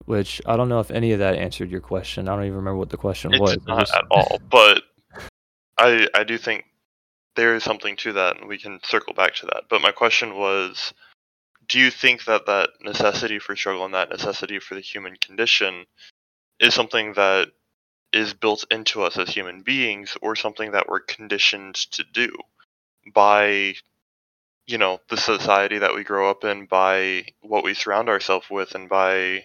[0.05, 2.27] which I don't know if any of that answered your question.
[2.27, 3.58] I don't even remember what the question it was.
[3.67, 4.39] not at all.
[4.49, 4.81] But
[5.77, 6.65] I, I do think
[7.36, 9.63] there is something to that, and we can circle back to that.
[9.69, 10.93] But my question was
[11.67, 15.86] do you think that that necessity for struggle and that necessity for the human condition
[16.60, 17.47] is something that
[18.15, 22.36] is built into us as human beings or something that we're conditioned to do
[23.13, 23.75] by
[24.65, 28.73] you know the society that we grow up in by what we surround ourselves with
[28.73, 29.43] and by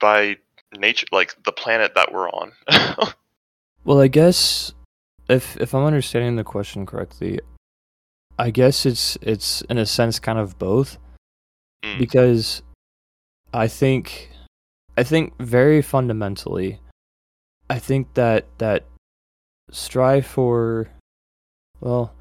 [0.00, 0.36] by
[0.76, 2.52] nature like the planet that we're on
[3.84, 4.72] Well, I guess
[5.28, 7.38] if if I'm understanding the question correctly,
[8.38, 10.98] I guess it's it's in a sense kind of both
[11.84, 11.98] Mm.
[11.98, 12.62] because
[13.52, 14.30] I think
[14.96, 16.80] I think very fundamentally
[17.70, 18.84] I think that that
[19.70, 20.88] strive for
[21.80, 22.12] well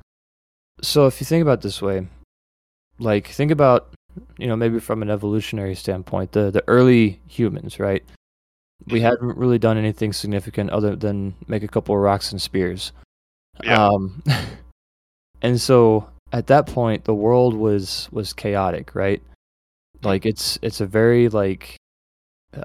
[0.81, 2.07] so if you think about it this way
[2.99, 3.93] like think about
[4.37, 8.03] you know maybe from an evolutionary standpoint the the early humans right
[8.87, 9.03] we Mhm.
[9.03, 12.91] hadn't really done anything significant other than make a couple of rocks and spears
[13.63, 13.87] Yeah.
[13.87, 14.23] um
[15.41, 19.21] and so at that point the world was was chaotic right
[20.01, 21.75] like it's it's a very like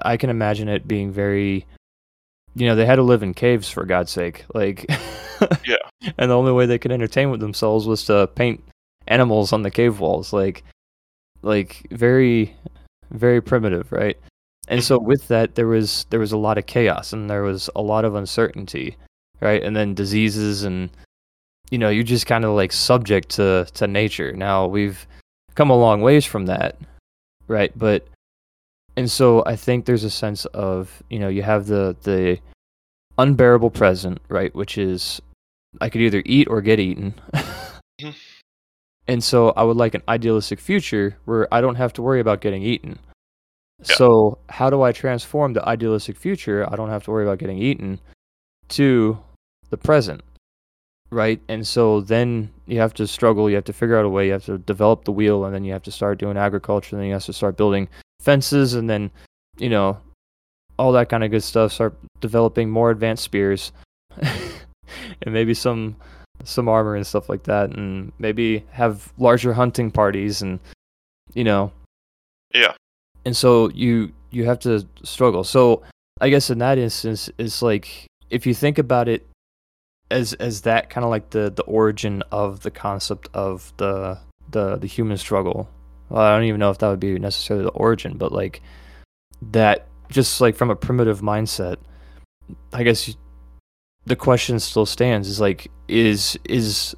[0.03, 1.65] i can imagine it being very
[2.55, 4.85] you know they had to live in caves for god's sake like
[5.65, 5.77] Yeah.
[6.17, 8.63] and the only way they could entertain with themselves was to paint
[9.07, 10.63] animals on the cave walls like
[11.41, 12.55] like very
[13.11, 14.17] very primitive right?
[14.67, 15.07] And so mm-hmm.
[15.07, 18.05] with that there was there was a lot of chaos and there was a lot
[18.05, 18.97] of uncertainty
[19.41, 19.63] right?
[19.63, 20.89] And then diseases and
[21.71, 24.33] you know you're just kind of like subject to to nature.
[24.33, 25.07] Now we've
[25.55, 26.77] come a long ways from that
[27.47, 27.71] right?
[27.75, 28.07] But
[28.99, 32.37] and so i think there's a sense of you know you have the the
[33.17, 35.21] unbearable present right which is
[35.81, 37.13] i could either eat or get eaten
[38.01, 38.13] Mhm.
[39.11, 42.41] and so i would like an idealistic future where i don't have to worry about
[42.45, 42.99] getting eaten
[43.79, 43.95] Yeah.
[43.99, 47.57] so how do i transform the idealistic future i don't have to worry about getting
[47.69, 47.99] eaten
[48.79, 49.17] to
[49.71, 50.21] the present
[51.21, 54.23] right and so then you have to struggle you have to figure out a way
[54.27, 57.01] you have to develop the wheel and then you have to start doing agriculture and
[57.01, 57.87] then you have to start building
[58.19, 59.11] fences and then
[59.57, 59.99] you know
[60.77, 63.71] all that kind of good stuff start developing more advanced spears.
[65.21, 65.97] And maybe some
[66.43, 70.59] some armor and stuff like that and maybe have larger hunting parties and
[71.35, 71.71] you know.
[72.55, 72.73] Yeah.
[73.23, 75.43] And so you you have to struggle.
[75.43, 75.83] So
[76.21, 79.25] i guess in that instance it's like if you think about it
[80.11, 84.17] as as that kind of like the the origin of the concept of the
[84.49, 85.69] the the human struggle
[86.09, 88.61] well, i don't even know if that would be necessarily the origin but like
[89.41, 91.77] that just like from a primitive mindset
[92.73, 93.15] i guess
[94.05, 96.95] the question still stands is like is is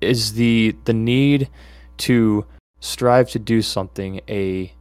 [0.00, 1.48] is the the need
[1.96, 2.44] to
[2.80, 4.72] strive to do something a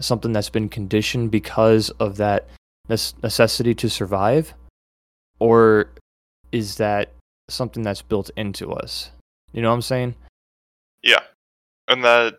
[0.00, 2.48] something that's been conditioned because of that
[2.88, 4.54] necessity to survive?
[5.38, 5.90] Or
[6.50, 7.12] is that
[7.48, 9.10] something that's built into us?
[9.52, 10.14] You know what i'm saying?
[11.02, 11.20] Yeah.
[11.88, 12.38] And that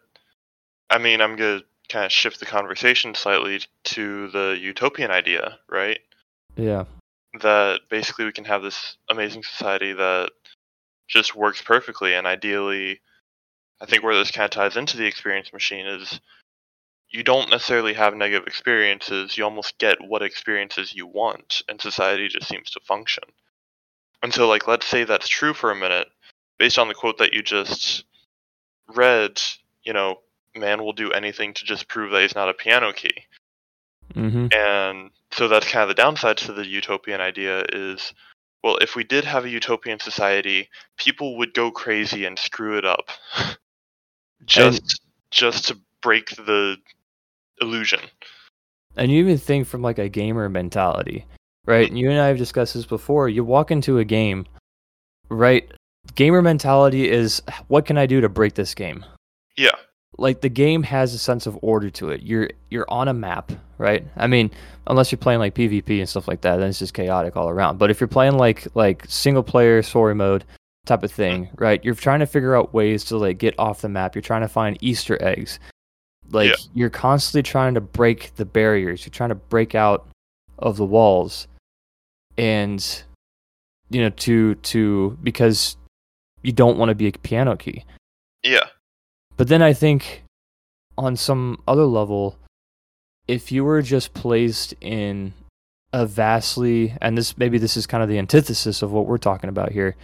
[0.93, 5.99] i mean i'm gonna kind of shift the conversation slightly to the utopian idea right?
[6.55, 6.85] Yeah.
[7.41, 10.29] That basically we can have this amazing society that
[11.07, 13.01] just works perfectly and ideally
[13.81, 16.21] i think where this kind of ties into the experience machine is
[17.13, 22.27] you don't necessarily have negative experiences you almost get what experiences you want and society
[22.27, 23.23] just seems to function.
[24.23, 26.07] And so like let's say that's true for a minute.
[26.57, 28.03] Based on the quote that you just
[28.93, 29.39] read
[29.83, 30.19] you know
[30.55, 33.25] man will do anything to just prove that he's not a piano key.
[34.15, 34.47] Mm-hmm.
[34.55, 38.13] and so that's kind of the downside to the utopian idea is
[38.63, 42.85] well if we did have a utopian society people would go crazy and screw it
[42.85, 43.09] up.
[44.45, 44.99] Just and,
[45.31, 46.75] just to break the
[47.61, 48.01] illusion.
[48.97, 51.25] And you even think from like a gamer mentality
[51.65, 51.87] right?
[51.87, 53.29] And you and i have discussed this before.
[53.29, 54.45] You walk into a game
[55.29, 55.71] right?
[56.15, 59.05] Gamer mentality is what can i do to break this game?
[59.55, 59.71] Yeah
[60.17, 62.21] like the game has a sense of order to it.
[62.23, 64.05] You're you're on a map, right?
[64.15, 64.51] I mean,
[64.87, 67.79] unless you're playing like PvP and stuff like that, then it's just chaotic all around.
[67.79, 70.45] But if you're playing like like single player story mode
[70.85, 71.83] type of thing, right?
[71.83, 74.15] You're trying to figure out ways to like get off the map.
[74.15, 75.59] You're trying to find Easter eggs.
[76.29, 76.55] Like yeah.
[76.73, 79.05] you're constantly trying to break the barriers.
[79.05, 80.07] You're trying to break out
[80.59, 81.47] of the walls.
[82.37, 83.03] And
[83.89, 85.77] you know, to to because
[86.41, 87.85] you don't want to be a piano key.
[88.43, 88.67] Yeah.
[89.37, 90.23] But then I think
[90.97, 92.37] on some other level,
[93.27, 95.33] if you were just placed in
[95.91, 99.49] a vastly, and this maybe this is kind of the antithesis of what we're talking
[99.49, 99.95] about here,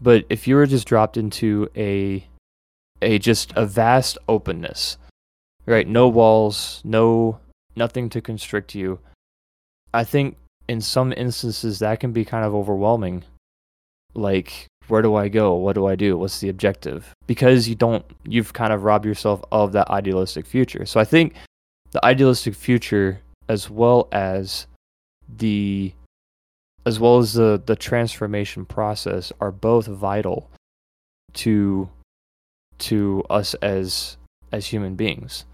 [0.00, 2.26] but if you were just dropped into a
[3.02, 4.96] a just a vast openness,
[5.66, 5.86] right?
[5.86, 7.38] No walls, no
[7.76, 8.98] nothing to constrict you.
[9.92, 10.36] I think
[10.68, 13.24] in some instances that can be kind of overwhelming.
[14.14, 15.54] Like where do I go?
[15.54, 16.16] What do I do?
[16.16, 17.12] What's the objective?
[17.26, 20.86] Because you don't, you've kind of robbed yourself of that idealistic future.
[20.86, 21.34] So I think
[21.92, 24.66] the idealistic future, as well as
[25.36, 25.92] the,
[26.86, 30.50] as well as the the transformation process, are both vital
[31.34, 31.88] to
[32.78, 34.16] to us as
[34.52, 35.44] as human beings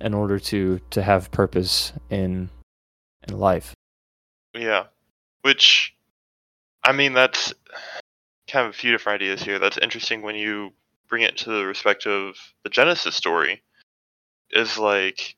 [0.00, 2.48] in order to to have purpose in
[3.26, 3.74] in life.
[4.54, 4.84] Yeah,
[5.42, 5.94] which
[6.84, 7.52] I mean that's
[8.50, 9.58] kind of a few different ideas here.
[9.58, 10.72] That's interesting when you
[11.08, 13.62] bring it to the respect of the Genesis story.
[14.50, 15.36] Is like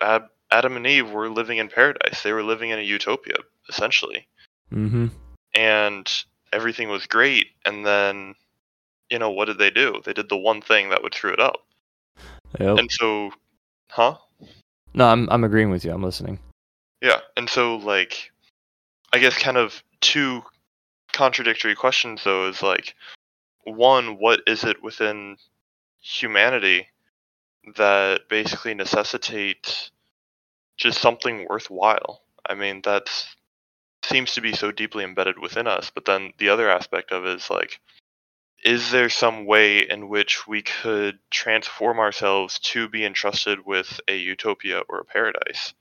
[0.00, 2.22] Ab- Adam and Eve were living in paradise.
[2.22, 3.36] They were living in a utopia,
[3.68, 4.26] essentially.
[4.72, 5.06] Mm-hmm.
[5.54, 7.46] And everything was great.
[7.64, 8.34] And then,
[9.10, 10.00] you know, what did they do?
[10.04, 11.64] They did the one thing that would screw it up.
[12.58, 12.78] Yep.
[12.78, 13.30] And so,
[13.90, 14.16] huh?
[14.94, 15.92] No, I'm I'm agreeing with you.
[15.92, 16.38] I'm listening.
[17.02, 18.32] Yeah, and so like,
[19.12, 20.42] I guess kind of two
[21.16, 22.94] contradictory questions though is like
[23.64, 25.38] one what is it within
[25.98, 26.88] humanity
[27.76, 29.90] that basically necessitates
[30.76, 32.20] just something worthwhile?
[32.46, 33.08] I mean that
[34.04, 37.36] seems to be so deeply embedded within us but then the other aspect of it
[37.36, 37.80] is like
[38.62, 44.16] is there some way in which we could transform ourselves to be entrusted with a
[44.16, 45.72] utopia or a paradise?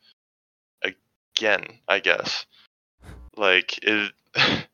[0.82, 2.46] Again i guess.
[3.36, 4.12] Like is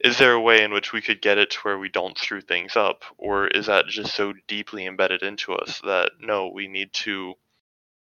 [0.00, 2.40] is there a way in which we could get it to where we don't screw
[2.40, 3.02] things up?
[3.18, 7.34] Or is that just so deeply embedded into us that no we need to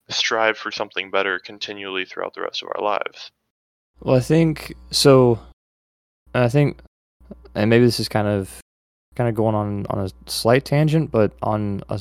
[0.10, 3.32] strive for something better continually throughout the rest of our lives?
[4.02, 5.40] Well i think so
[6.34, 6.80] i think
[7.54, 8.60] and maybe this is kind of
[9.16, 12.00] kind of going on on a slight tangent but on a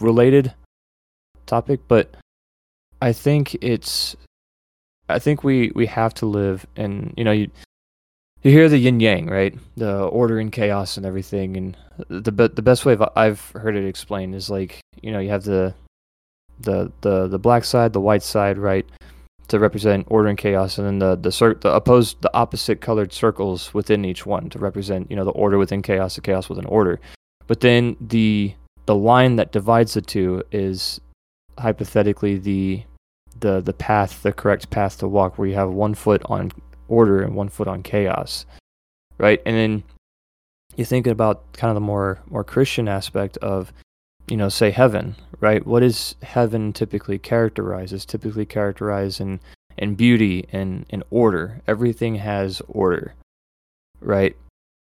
[0.00, 0.54] related
[1.44, 2.14] topic but
[3.02, 4.16] i think it's
[5.10, 7.50] i think we we have to live in you know you
[8.42, 9.54] you hear the yin yang, right?
[9.76, 11.56] The order and chaos and everything.
[11.56, 11.76] And
[12.08, 15.44] the be- the best way I've heard it explained is like you know you have
[15.44, 15.74] the
[16.60, 18.86] the the the black side, the white side, right,
[19.48, 23.12] to represent order and chaos, and then the the cir- the opposed the opposite colored
[23.12, 26.66] circles within each one to represent you know the order within chaos, the chaos within
[26.66, 27.00] order.
[27.46, 28.54] But then the
[28.86, 31.00] the line that divides the two is
[31.58, 32.82] hypothetically the
[33.38, 36.50] the the path, the correct path to walk, where you have one foot on
[36.92, 38.44] order and one foot on chaos,
[39.18, 39.40] right?
[39.46, 39.84] And then
[40.76, 43.72] you're thinking about kind of the more more Christian aspect of,
[44.28, 45.66] you know, say heaven, right?
[45.66, 47.92] What is heaven typically characterized?
[47.94, 49.40] It's typically characterized in
[49.78, 51.62] in beauty and in order.
[51.66, 53.14] Everything has order,
[54.00, 54.36] right?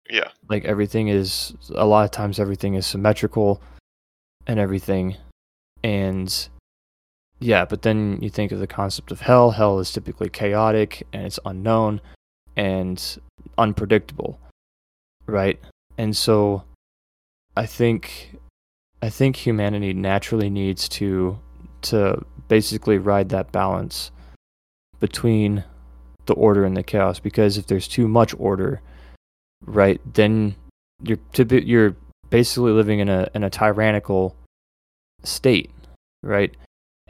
[0.08, 0.30] Yeah.
[0.48, 3.60] Like everything is a lot of times everything is symmetrical
[4.46, 5.16] and everything.
[5.84, 6.48] And
[7.40, 9.52] yeah, but then you think of the concept of hell.
[9.52, 12.00] Hell is typically chaotic and it's unknown
[12.56, 13.18] and
[13.56, 14.38] unpredictable.
[15.26, 15.60] Right?
[15.96, 16.64] And so
[17.56, 18.36] I think
[19.02, 21.38] I think humanity naturally needs to
[21.82, 24.10] to basically ride that balance
[25.00, 25.64] between
[26.26, 28.80] the order and the chaos because if there's too much order,
[29.64, 30.56] right, then
[31.02, 31.96] you're typi- you're
[32.30, 34.34] basically living in a in a tyrannical
[35.22, 35.70] state,
[36.22, 36.54] right?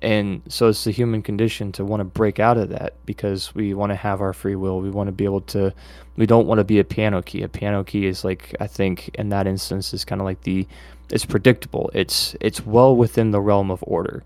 [0.00, 3.74] And so it's the human condition to want to break out of that because we
[3.74, 4.80] want to have our free will.
[4.80, 5.74] We want to be able to
[6.16, 7.42] we don't want to be a piano key.
[7.42, 10.66] A piano key is like I think in that instance is kind of like the
[11.10, 11.90] it's predictable.
[11.94, 14.24] It's it's well within the realm of order,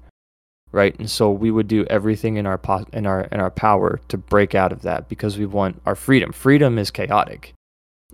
[0.72, 0.98] right?
[0.98, 4.18] And so we would do everything in our po- in our in our power to
[4.18, 6.32] break out of that because we want our freedom.
[6.32, 7.54] Freedom is chaotic,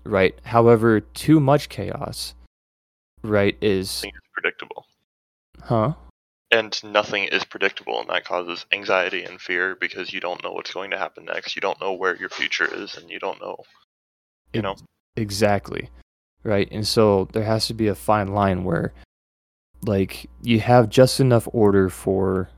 [0.05, 0.39] right?
[0.45, 2.35] However, too much chaos,
[3.23, 4.87] right, is predictable.
[5.63, 5.95] Huh?
[6.51, 10.73] And nothing is predictable, and that causes anxiety and fear because you don't know what's
[10.73, 11.55] going to happen next.
[11.55, 13.65] You don't know where your future is, and you don't know,
[14.55, 14.77] you know.
[15.17, 15.91] Exactly
[16.49, 16.69] right?
[16.71, 18.93] And so there has to be a fine line where
[19.83, 22.49] like you have just enough order for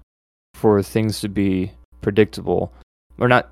[0.54, 2.72] for things to be predictable
[3.18, 3.50] or not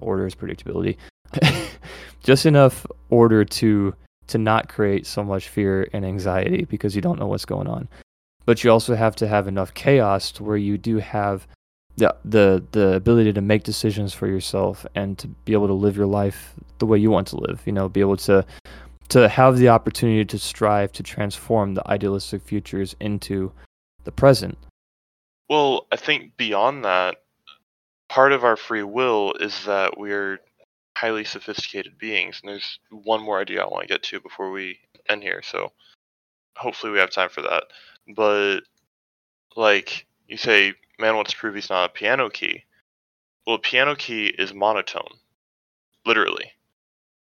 [0.00, 0.96] order is predictability
[2.22, 3.94] just enough order to
[4.26, 7.88] to not create so much fear and anxiety because you don't know what's going on
[8.44, 11.46] but you also have to have enough chaos to where you do have
[11.96, 15.96] the the the ability to make decisions for yourself and to be able to live
[15.96, 18.44] your life the way you want to live you know be able to
[19.12, 23.52] to have the opportunity to strive to transform the idealistic futures into
[24.04, 24.56] the present.
[25.50, 27.16] Well, I think beyond that,
[28.08, 30.38] part of our free will is that we're
[30.96, 32.40] highly sophisticated beings.
[32.42, 34.78] And there's one more idea I want to get to before we
[35.10, 35.42] end here.
[35.42, 35.72] So
[36.56, 37.64] hopefully we have time for that.
[38.08, 38.60] But,
[39.56, 42.64] like, you say, man wants to prove he's not a piano key.
[43.46, 45.18] Well, a piano key is monotone,
[46.06, 46.52] literally.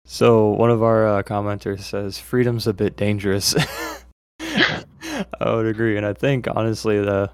[0.05, 3.55] So one of our uh, commenters says freedom's a bit dangerous.
[4.39, 7.29] I would agree, and I think honestly the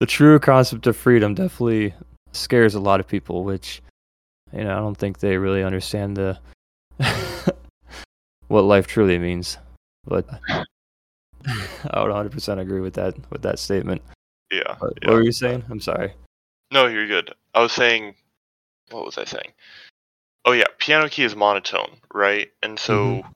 [0.00, 1.94] the true concept of freedom definitely
[2.32, 3.82] scares a lot of people, which
[4.52, 6.38] you know I don't think they really understand the
[8.48, 9.58] what life truly means.
[10.06, 10.26] But
[11.90, 14.02] I would 100% agree with that with that statement.
[14.50, 15.08] Yeah, What, yeah.
[15.08, 15.64] what were you saying?
[15.70, 16.12] I'm sorry.
[16.70, 17.34] No, you're good.
[17.54, 18.14] I was saying,
[18.90, 19.52] what was I saying?
[20.44, 22.50] Oh yeah, piano key is monotone, right?
[22.62, 23.32] And so Mhm.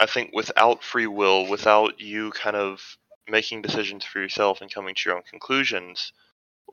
[0.00, 2.96] I think without free will, without you kind of
[3.28, 6.12] making decisions for yourself and coming to your own conclusions,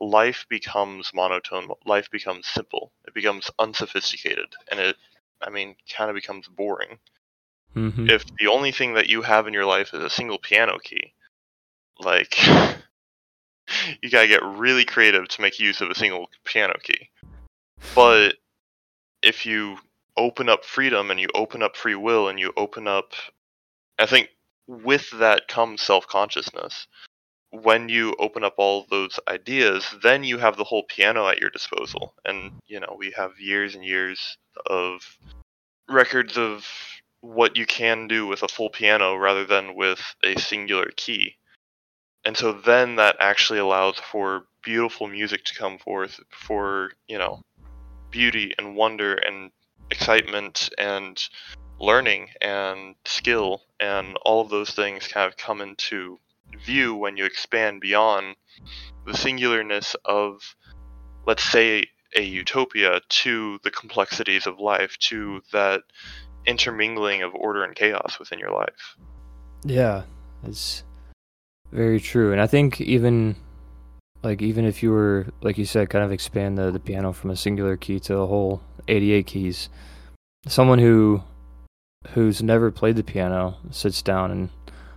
[0.00, 1.68] life becomes monotone.
[1.84, 2.92] Life becomes simple.
[3.06, 4.96] It becomes unsophisticated, and it,
[5.42, 6.98] I mean, kind of becomes boring.
[7.74, 10.78] Hmm If the only thing that you have in your life is a single piano
[10.82, 11.12] key,
[12.00, 12.36] like
[14.02, 17.10] you gotta get really creative to make use of a single piano key.
[17.94, 18.36] But
[19.22, 19.78] if you
[20.16, 23.12] open up freedom and you open up free will and you open up
[23.98, 24.30] I think
[24.66, 26.86] with that comes self consciousness.
[27.50, 31.50] When you open up all those ideas, then you have the whole piano at your
[31.50, 32.14] disposal.
[32.24, 35.02] And, you know, we have years and years of
[35.88, 36.66] records of
[37.24, 41.36] what you can do with a full piano rather than with a singular key.
[42.22, 47.40] And so then that actually allows for beautiful music to come forth, for, you know,
[48.10, 49.50] beauty and wonder and
[49.90, 51.22] excitement and
[51.80, 56.18] learning and skill and all of those things kind of come into
[56.64, 58.36] view when you expand beyond
[59.06, 60.40] the singularness of
[61.26, 61.84] let's say
[62.16, 65.82] a utopia to the complexities of life to that
[66.46, 68.96] intermingling of order and chaos within your life
[69.64, 70.02] Yeah,
[70.46, 70.84] it's
[71.74, 72.32] very true.
[72.32, 73.36] And I think even
[74.22, 77.30] like even if you were like you said, kind of expand the, the piano from
[77.30, 79.68] a singular key to a whole 88 keys,
[80.46, 81.22] someone who
[82.08, 84.50] who's never played the piano sits down and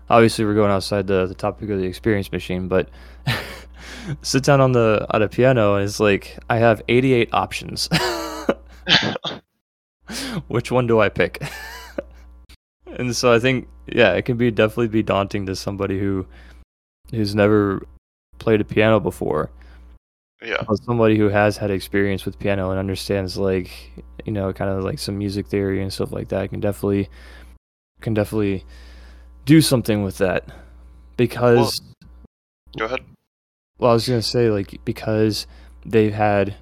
[0.10, 2.90] obviously we're going outside the, the topic of the experience machine, but
[4.22, 7.90] sit down on the on a piano and it's like I have 88 options.
[10.48, 11.42] Which one do I pick?
[12.98, 16.26] and so I think yeah, it can be definitely be daunting to somebody who
[17.12, 17.86] who's never
[18.40, 19.50] played a piano before.
[20.42, 23.72] yeah But somebody who has had experience with piano and understands like
[24.26, 27.10] you know kind of like some music theory and stuff like that can definitely
[28.02, 28.66] can definitely
[29.46, 30.44] do something with that
[31.16, 31.82] because
[32.78, 33.00] go ahead
[33.80, 35.46] well, I was gonna say like because
[35.86, 36.56] they've had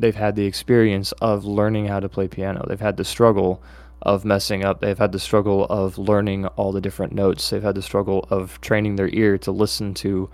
[0.00, 2.64] they've had the experience of learning how to play piano.
[2.68, 3.62] They've had the struggle
[4.02, 4.80] of messing up.
[4.80, 7.50] They've had the struggle of learning all the different notes.
[7.50, 10.30] They've had the struggle of training their ear to listen to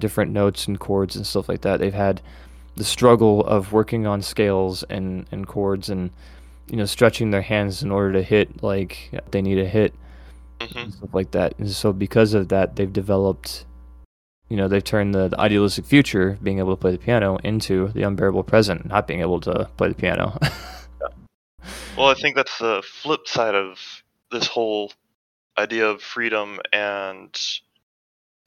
[0.00, 1.80] different notes and chords and stuff like that.
[1.80, 2.22] They've had
[2.76, 6.10] the struggle of working on scales and, and chords and
[6.68, 9.94] you know stretching their hands in order to hit like they need a hit
[10.60, 11.58] hmm and stuff like that.
[11.58, 13.65] And so because of that, they've developed,
[14.48, 17.88] you know, they've turned the, the idealistic future, being able to play the piano, into
[17.88, 20.38] the unbearable present, not being able to play the piano.
[21.96, 23.78] Well, I think that's the flip side of
[24.30, 24.92] this whole
[25.56, 27.34] idea of freedom and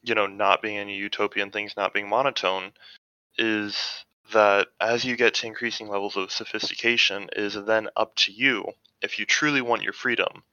[0.04, 2.72] you know not being any utopian things, not being monotone,
[3.40, 8.66] is that as you get to increasing levels of sophistication, is then up to you
[9.02, 10.44] if you truly want your freedom,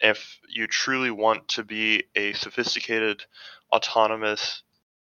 [0.00, 3.22] if you truly want to be a sophisticated,
[3.70, 4.62] autonomous,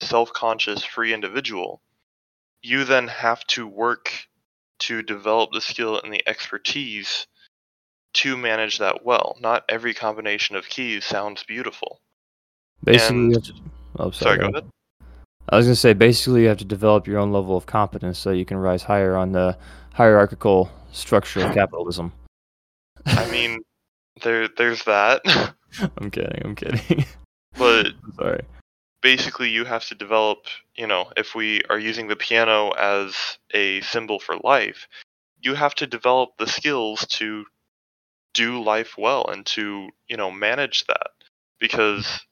[0.04, 1.80] self-conscious, free individual,
[2.62, 4.10] you then have to work
[4.80, 7.26] to develop the skill and the expertise
[8.14, 9.36] to manage that well.
[9.40, 12.00] Not every combination of keys sounds beautiful.
[12.84, 13.52] basically, And-
[13.98, 14.38] oh, Sorry, sorry.
[14.38, 14.70] go ahead.
[15.48, 18.30] I was gonna say, basically, you have to develop your own level of competence so
[18.30, 19.56] you can rise higher on the
[19.92, 22.12] hierarchical structure of capitalism.
[23.06, 23.62] I mean,
[24.22, 25.22] there there's that,
[25.98, 26.40] I'm kidding.
[26.44, 27.04] I'm kidding.
[27.58, 28.42] but sorry.
[29.04, 33.14] Basically you have to develop, you know, if we are using the piano as
[33.52, 34.88] a symbol for life,
[35.42, 37.44] you have to develop the skills to
[38.32, 41.10] do life well and to, you know, manage that
[41.60, 42.22] because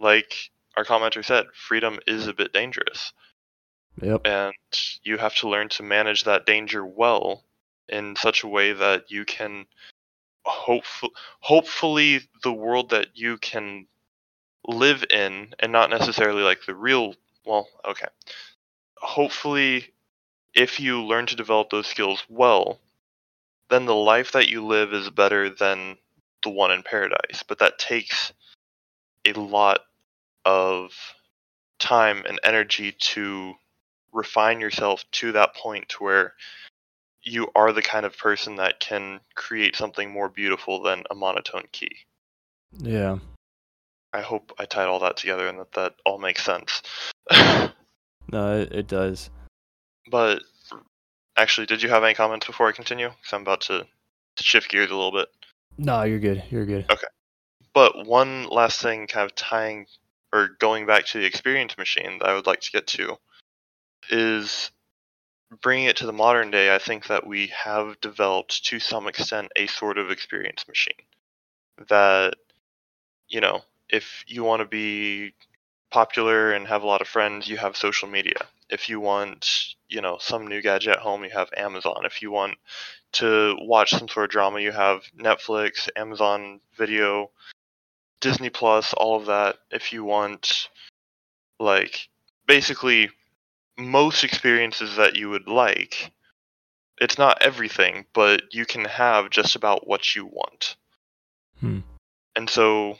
[0.00, 3.12] like our commenter said, freedom is a bit dangerous
[4.02, 4.22] Yep.
[4.24, 4.54] and
[5.02, 7.44] you have to learn to manage that danger well
[7.88, 9.66] in such a way that you can
[10.44, 13.86] hopefully hopefully the world that you can
[14.66, 18.06] live in and not necessarily like the real well okay
[18.96, 19.86] hopefully
[20.54, 22.78] if you learn to develop those skills well
[23.70, 25.96] then the life that you live is better than
[26.42, 28.32] the one in paradise but that takes
[29.24, 29.80] a lot
[30.44, 30.92] of
[31.78, 33.54] time and energy to
[34.12, 36.34] refine yourself to that point to where
[37.22, 41.64] you are the kind of person that can create something more beautiful than a monotone
[41.72, 41.96] key.
[42.72, 43.18] Yeah.
[44.14, 46.82] I hope I tied all that together and that that all makes sense.
[48.32, 49.30] No, it, it does.
[50.10, 50.42] but
[51.36, 53.08] actually, did you have any comments before I continue?
[53.08, 53.86] Because I'm about to
[54.38, 55.28] shift gears a little bit.
[55.76, 56.42] No, you're good.
[56.50, 56.86] You're good.
[56.90, 57.06] Okay.
[57.74, 59.86] But one last thing, kind of tying
[60.32, 63.16] or going back to the experience machine that I would like to get to
[64.10, 64.70] is
[65.60, 66.74] bringing it to the modern day.
[66.74, 71.06] I think that we have developed to some extent a sort of experience machine
[71.88, 72.34] that,
[73.28, 73.62] you know,
[73.94, 75.32] if you want to be
[75.92, 78.40] popular and have a lot of friends, you have social media.
[78.68, 79.48] If you want,
[79.88, 82.04] you know, some new gadget at home, you have Amazon.
[82.04, 82.56] If you want
[83.12, 87.30] to watch some sort of drama, you have Netflix, Amazon Video,
[88.20, 89.58] Disney Plus, all of that.
[89.70, 90.68] If you want,
[91.60, 92.08] like,
[92.48, 93.10] basically
[93.78, 96.10] most experiences that you would like,
[97.00, 100.74] it's not everything, but you can have just about what you want.
[101.60, 101.80] Hmm.
[102.34, 102.98] And so,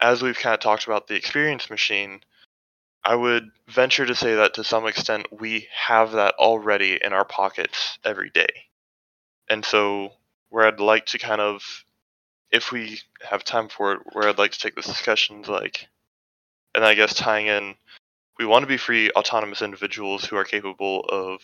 [0.00, 2.20] as we've kind of talked about the experience machine,
[3.04, 7.24] I would venture to say that to some extent we have that already in our
[7.24, 8.48] pockets every day.
[9.48, 10.12] And so,
[10.48, 11.84] where I'd like to kind of,
[12.50, 15.86] if we have time for it, where I'd like to take this discussion is like,
[16.74, 17.76] and I guess tying in,
[18.38, 21.40] we want to be free, autonomous individuals who are capable of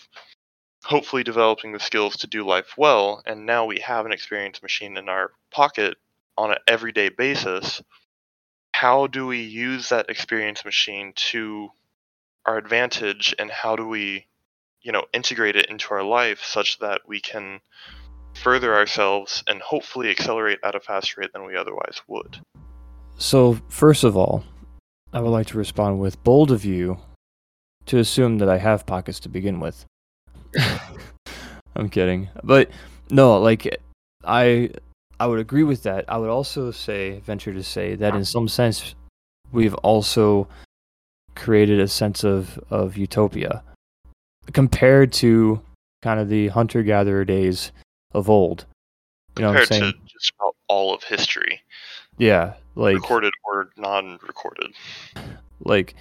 [0.85, 3.23] hopefully developing the skills to do life well.
[3.25, 5.97] And now we have an experience machine in our pocket
[6.37, 7.83] on an everyday basis.
[8.83, 11.69] How do we use that experience machine to
[12.45, 14.27] our advantage, and how do we,
[14.81, 17.61] you know, integrate it into our life such that we can
[18.35, 22.41] further ourselves and hopefully accelerate at a faster rate than we otherwise would?
[23.19, 24.43] So, first of all,
[25.13, 26.99] I would like to respond with bold of you
[27.87, 29.85] to assume that I have pockets to begin with.
[31.77, 32.31] I'm kidding.
[32.43, 32.69] But
[33.13, 33.81] no, like
[34.25, 34.71] I
[35.21, 36.05] I would agree with that.
[36.09, 38.25] I would also say venture to say that in ah.
[38.25, 38.95] some sense
[39.53, 40.49] we've also
[41.35, 43.63] created a sense of of utopia
[44.53, 45.61] compared to
[46.03, 47.71] kind of the hunter gatherer days
[48.13, 48.67] of old.
[49.39, 49.93] You know what I'm Compared saying?
[49.93, 51.63] to just about all of history,
[52.19, 54.73] Yeah, like recorded or non-recorded.
[55.65, 55.95] like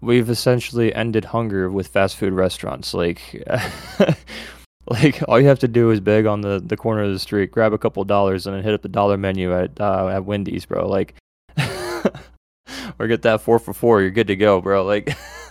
[0.00, 3.44] we've essentially ended hunger with fast food restaurants like
[4.90, 7.50] like all you have to do is beg on the, the corner of the street
[7.50, 10.64] grab a couple dollars and then hit up the dollar menu at uh, at wendy's
[10.66, 11.14] bro like
[12.98, 15.16] or get that four for four you're good to go bro like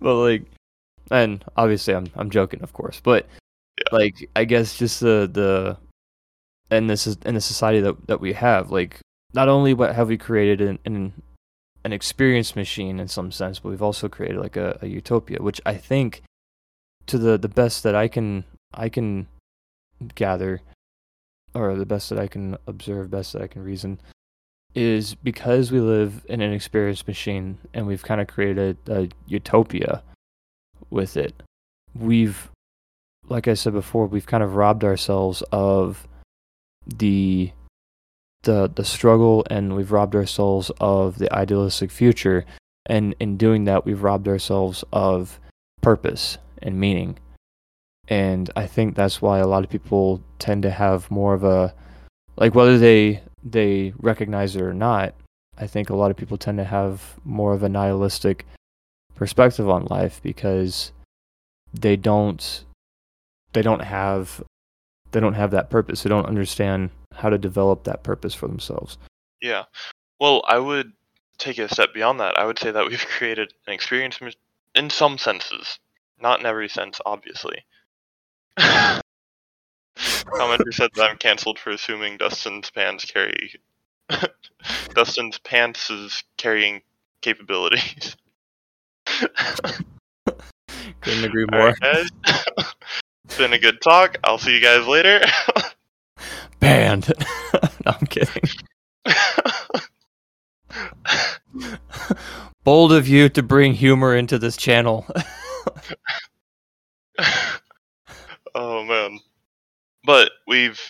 [0.00, 0.44] but like
[1.10, 3.26] and obviously i'm i'm joking of course but
[3.78, 3.96] Yeah.
[3.98, 5.76] like i guess just the the
[6.70, 8.70] in this is in the society that that we have.
[8.72, 8.98] Like,
[9.34, 11.12] not only what have we created an, an
[11.84, 15.60] an experience machine in some sense, but we've also created like a, a utopia, which
[15.64, 16.22] I think,
[17.06, 18.44] to the the best that I can
[18.74, 19.28] I can
[20.14, 20.60] gather,
[21.54, 23.98] or the best that I can observe, best that I can reason,
[24.74, 29.08] is because we live in an experience machine and we've kind of created a, a
[29.26, 30.02] utopia
[30.90, 31.42] with it.
[31.94, 32.50] We've,
[33.28, 36.06] like I said before, we've kind of robbed ourselves of
[36.86, 37.52] the
[38.42, 42.44] the the struggle and we've robbed ourselves of the idealistic future
[42.84, 45.40] and in doing that we've robbed ourselves of
[45.82, 47.18] purpose and meaning
[48.08, 51.72] and i think that's why a lot of people tend to have more of a
[52.36, 55.14] like whether they they recognize it or not
[55.56, 58.44] i think a lot of people tend to have more of a nihilistic
[59.14, 60.92] perspective on life because
[61.72, 62.64] they don't
[63.54, 64.42] they don't have
[65.12, 68.98] they don't have that purpose they don't understand how to develop that purpose for themselves
[69.40, 69.64] Yeah.
[70.20, 70.92] Well, I would
[71.38, 72.38] take it a step beyond that.
[72.38, 74.18] I would say that we've created an experience
[74.74, 75.78] in some senses,
[76.20, 77.64] not in every sense, obviously.
[79.98, 83.52] Commenter said that I'm canceled for assuming Dustin's pants carry
[84.94, 86.82] Dustin's pants is carrying
[87.20, 88.16] capabilities.
[91.00, 92.10] couldn't agree more right,
[93.24, 94.18] it's been a good talk.
[94.24, 95.20] I'll see you guys later.
[96.60, 97.12] banned
[97.84, 98.42] no, i'm kidding
[102.64, 105.06] bold of you to bring humor into this channel
[108.54, 109.20] oh man.
[110.04, 110.80] But we've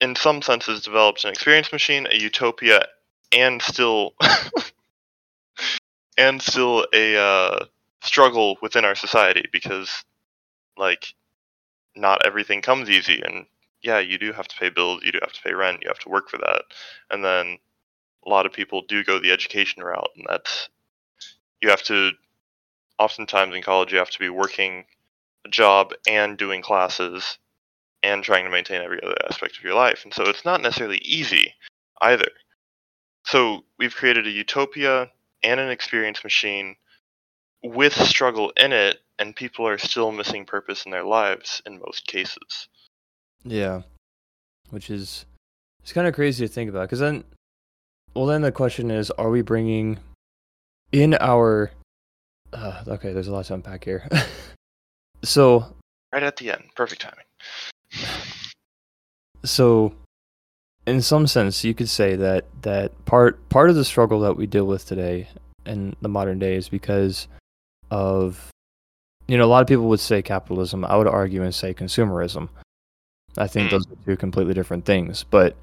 [0.00, 2.86] in some senses developed an experience machine, a utopia,
[3.32, 4.14] and still
[6.18, 7.64] and still a uh,
[8.02, 10.04] struggle within our society because
[10.76, 11.14] like
[11.94, 13.46] not everything comes easy and
[13.82, 15.98] yeah, you do have to pay bills, you do have to pay rent, you have
[16.00, 16.62] to work for that.
[17.10, 17.58] And then
[18.26, 20.68] a lot of people do go the education route and that's
[21.62, 22.10] you have to
[22.98, 24.84] oftentimes in college you have to be working
[25.44, 27.38] a job and doing classes
[28.02, 30.02] and trying to maintain every other aspect of your life.
[30.04, 31.54] And so it's not necessarily easy
[32.00, 32.28] either.
[33.24, 35.10] So we've created a utopia
[35.42, 36.76] and an experience machine
[37.62, 42.06] with struggle in it, and people are still missing purpose in their lives in most
[42.06, 42.68] cases.
[43.44, 43.82] Yeah,
[44.70, 45.24] which is
[45.82, 47.24] it's kind of crazy to think about because then,
[48.14, 49.98] well, then the question is, are we bringing
[50.92, 51.70] in our?
[52.52, 54.08] Uh, okay, there's a lot to unpack here.
[55.24, 55.66] so,
[56.12, 57.24] Right at the end, perfect timing.
[59.44, 59.94] so,
[60.86, 64.46] in some sense, you could say that that part part of the struggle that we
[64.46, 65.28] deal with today
[65.66, 67.26] in the modern day is because
[67.90, 68.50] of,
[69.26, 70.84] you know, a lot of people would say capitalism.
[70.84, 72.48] I would argue and say consumerism.
[73.36, 73.70] I think Mm.
[73.72, 75.24] those are two completely different things.
[75.24, 75.56] But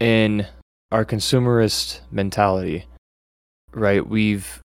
[0.00, 0.46] in
[0.92, 2.86] our consumerist mentality,
[3.72, 4.60] right, we've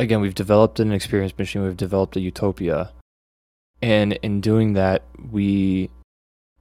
[0.00, 2.92] again we've developed an experience machine, we've developed a utopia.
[3.82, 5.90] And in doing that, we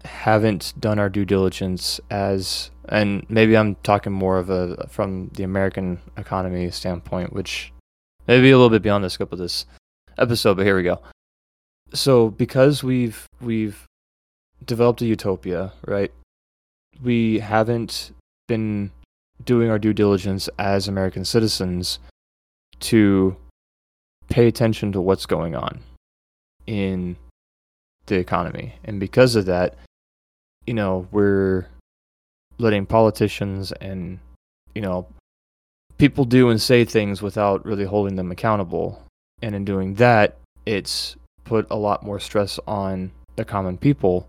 [0.05, 5.43] haven't done our due diligence as and maybe I'm talking more of a from the
[5.43, 7.71] American economy standpoint, which
[8.27, 9.65] may be a little bit beyond the scope of this
[10.17, 10.99] episode, but here we go.
[11.93, 13.85] So because we've we've
[14.65, 16.11] developed a utopia, right?
[17.01, 18.11] We haven't
[18.47, 18.91] been
[19.43, 21.99] doing our due diligence as American citizens
[22.79, 23.35] to
[24.29, 25.79] pay attention to what's going on
[26.67, 27.15] in
[28.05, 28.75] the economy.
[28.83, 29.75] And because of that,
[30.65, 31.67] you know, we're
[32.57, 34.19] letting politicians and,
[34.75, 35.07] you know,
[35.97, 39.03] people do and say things without really holding them accountable.
[39.41, 44.27] And in doing that, it's put a lot more stress on the common people,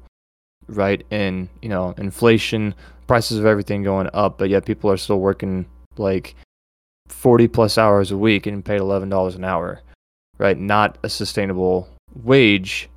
[0.69, 1.05] right?
[1.11, 2.75] And, you know, inflation,
[3.07, 5.67] prices of everything going up, but yet people are still working
[5.99, 6.35] like
[7.11, 9.83] 40 plus hours a week and paid $11 an hour,
[10.39, 10.59] right?
[10.59, 12.89] Not a sustainable wage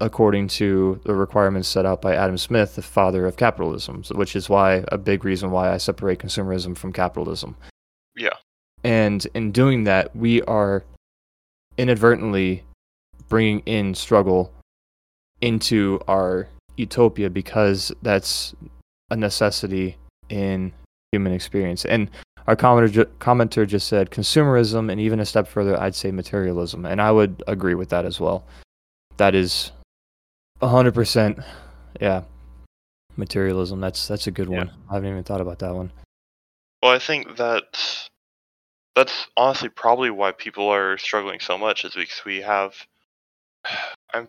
[0.00, 4.48] according to the requirements set out by Adam Smith, the father of capitalism, which is
[4.48, 7.56] why a big reason why I separate consumerism from capitalism.
[8.16, 8.34] Yeah.
[8.82, 10.84] And in doing that, we are
[11.78, 12.64] inadvertently
[13.28, 14.52] bringing in struggle
[15.40, 18.54] into our utopia because that's
[19.10, 19.96] a necessity
[20.28, 20.72] in
[21.12, 21.84] human experience.
[21.84, 22.10] And
[22.46, 26.84] our commenter, ju- commenter just said consumerism, and even a step further, I'd say materialism.
[26.84, 28.44] And I would agree with that as well.
[29.16, 29.72] That is
[30.60, 31.44] 100%,
[32.00, 32.22] yeah,
[33.16, 33.80] materialism.
[33.80, 34.58] That's that's a good Yeah.
[34.58, 34.70] one.
[34.90, 35.90] I haven't even thought about that one.
[36.82, 38.08] Well, I think that
[38.94, 42.74] that's honestly probably why people are struggling so much is because we have
[44.14, 44.28] I'm,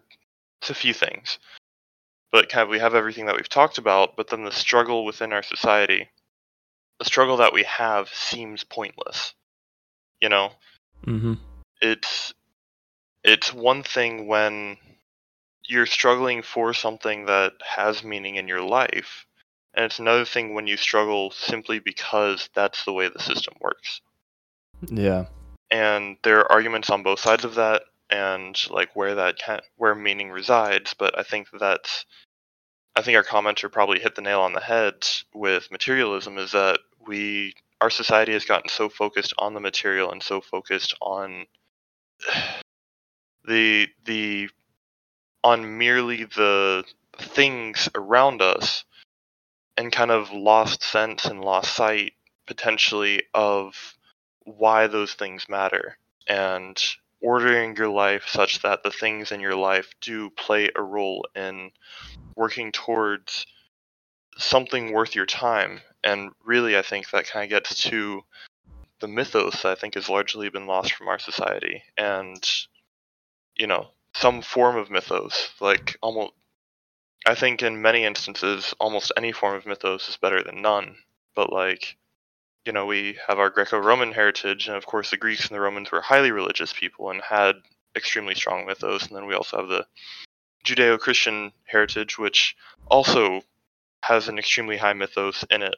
[0.61, 1.38] it's a few things.
[2.32, 5.32] but kind of we have everything that we've talked about, but then the struggle within
[5.32, 6.09] our society,
[6.99, 9.33] the struggle that we have seems pointless.
[10.21, 10.51] You know,
[11.05, 11.33] Mm-hmm.
[11.81, 12.33] it's
[13.23, 14.77] it's one thing when
[15.67, 19.25] you're struggling for something that has meaning in your life,
[19.73, 24.01] and it's another thing when you struggle simply because that's the way the system works.
[24.87, 25.25] Yeah.
[25.71, 29.95] And there are arguments on both sides of that, and like where that can where
[29.95, 30.93] meaning resides.
[30.97, 32.05] But I think that's
[32.95, 36.37] I think our commenter probably hit the nail on the head with materialism.
[36.37, 40.95] Is that we our society has gotten so focused on the material and so focused
[41.01, 41.45] on
[43.45, 44.49] the the
[45.43, 46.83] on merely the
[47.17, 48.83] things around us
[49.77, 52.13] and kind of lost sense and lost sight
[52.47, 53.95] potentially of
[54.43, 56.81] why those things matter and
[57.26, 61.71] ordering your life such that the things in your life do play a role in
[62.36, 63.47] working towards
[64.38, 65.82] something worth your time.
[66.03, 68.21] And really i think that kind of gets to
[68.99, 71.82] the mythos that i think has largely been lost from our society.
[71.97, 72.47] And
[73.55, 76.34] you know some form of mythos like almost
[77.26, 80.95] i think in many instances almost any form of mythos is better than none.
[81.36, 81.97] But like
[82.66, 85.91] you know we have our greco-roman heritage and of course the greeks and the romans
[85.91, 87.55] were highly religious people and had
[87.95, 89.07] extremely strong mythos.
[89.07, 89.86] And then we also have the
[90.66, 92.55] judeo-christian heritage which
[92.88, 93.41] also
[94.01, 95.76] has an extremely high mythos in it.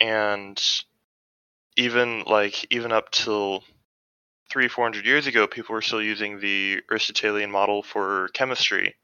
[0.00, 0.60] And
[1.76, 3.62] even like even up till
[4.50, 8.94] three four hundred years ago people were still using the aristotelian model for chemistry.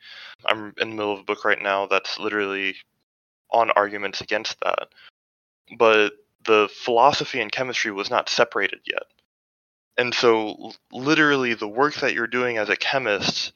[0.44, 2.76] I'm in the middle of a book right now that's literally
[3.50, 4.88] on arguments against that.
[5.78, 6.12] But
[6.48, 9.04] the philosophy and chemistry was not separated yet.
[9.98, 13.52] And so literally the work that you're doing as a chemist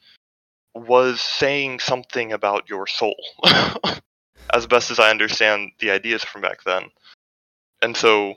[0.75, 3.15] was saying something about your soul
[4.53, 6.83] as best as i understand the ideas from back then.
[7.81, 8.35] And so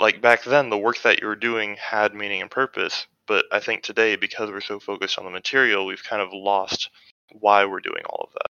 [0.00, 3.60] like back then the work that you were doing had meaning and purpose but i
[3.60, 6.90] think today because we're so focused on the material we've kind of lost
[7.30, 8.51] why we're doing all of that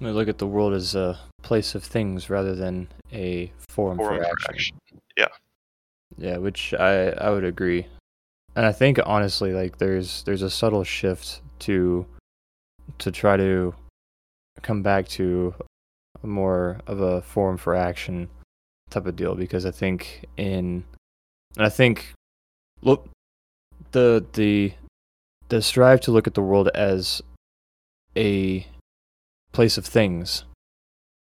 [0.00, 4.18] We look at the world as a place of things rather than a forum, Forum
[4.18, 4.54] for action.
[4.54, 4.76] action.
[6.18, 7.86] Yeah, which I I would agree.
[8.56, 12.04] And I think honestly like there's there's a subtle shift to
[12.98, 13.74] to try to
[14.60, 15.54] come back to
[16.22, 18.28] more of a forum for action
[18.90, 20.84] type of deal because I think in
[21.56, 22.12] and I think
[22.82, 23.08] look
[23.92, 24.72] the the
[25.48, 27.22] the strive to look at the world as
[28.16, 28.66] a
[29.52, 30.44] place of things.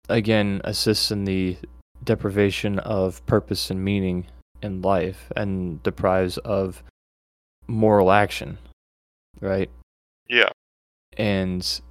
[0.09, 1.57] Again assists in the
[2.03, 4.27] deprivation of purpose and meaning
[4.61, 6.83] in life and deprives of
[7.67, 8.57] moral action
[9.41, 9.69] right?
[10.29, 10.49] Yeah.
[11.17, 11.81] And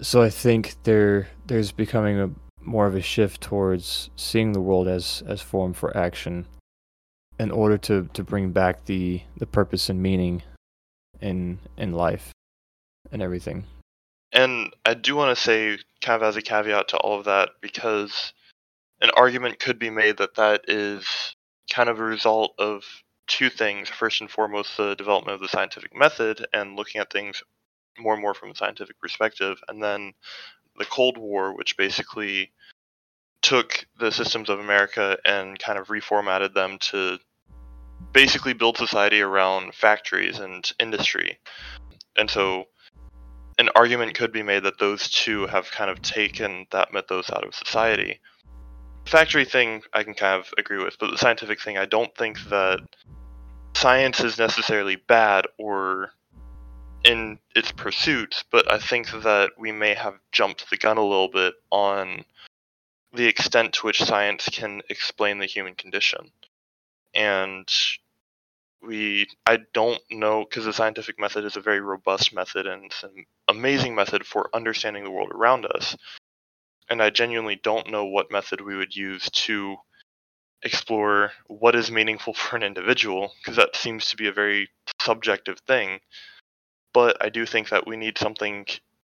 [0.00, 2.28] so i think there there's becoming a
[2.60, 6.46] more of a shift towards seeing the world as as forum for action
[7.38, 10.42] in order to to bring back the the purpose and meaning
[11.20, 12.32] in in life
[13.12, 13.64] and everything
[14.34, 17.50] And I do want to say, kind of as a caveat to all of that,
[17.60, 18.32] because
[19.00, 21.36] an argument could be made that that is
[21.70, 22.82] kind of a result of
[23.28, 23.88] two things.
[23.88, 27.42] First and foremost, the development of the scientific method and looking at things
[27.96, 29.58] more and more from a scientific perspective.
[29.68, 30.12] And then
[30.76, 32.50] the Cold War, which basically
[33.40, 37.18] took the systems of America and kind of reformatted them to
[38.12, 41.38] basically build society around factories and industry.
[42.16, 42.64] And so
[43.58, 47.44] an argument could be made that those two have kind of taken that mythos out
[47.44, 48.20] of society.
[49.06, 52.42] Factory thing I can kind of agree with, but the scientific thing I don't think
[52.48, 52.80] that
[53.74, 56.10] science is necessarily bad or
[57.04, 61.28] in its pursuits, but I think that we may have jumped the gun a little
[61.28, 62.24] bit on
[63.12, 66.30] the extent to which science can explain the human condition.
[67.14, 67.70] And
[68.82, 72.92] we I don't know because the scientific method is a very robust method and
[73.56, 75.96] amazing method for understanding the world around us.
[76.88, 79.76] And I genuinely don't know what method we would use to
[80.62, 84.68] explore what is meaningful for an individual because that seems to be a very
[85.00, 86.00] subjective thing.
[86.92, 88.66] But I do think that we need something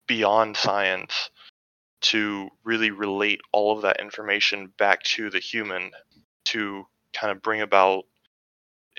[0.06, 1.30] beyond science
[2.02, 5.92] to really relate all of that information back to the human
[6.46, 8.04] to kind of bring about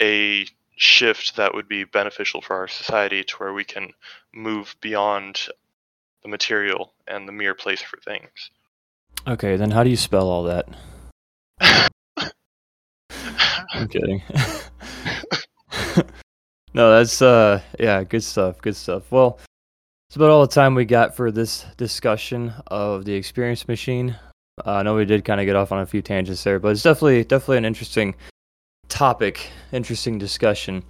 [0.01, 3.91] a shift that would be beneficial for our society to where we can
[4.33, 5.47] move beyond
[6.23, 8.49] the material and the mere place for things.
[9.27, 10.67] okay then how do you spell all that
[13.73, 14.21] i'm kidding
[16.73, 19.39] no that's uh yeah good stuff good stuff well
[20.09, 24.15] It's about all the time we got for this discussion of the experience machine.
[24.63, 26.69] Uh, I know we did kind of get off on a few tangents there, but
[26.69, 28.13] it's definitely definitely an interesting
[28.93, 30.83] topic, interesting discussion.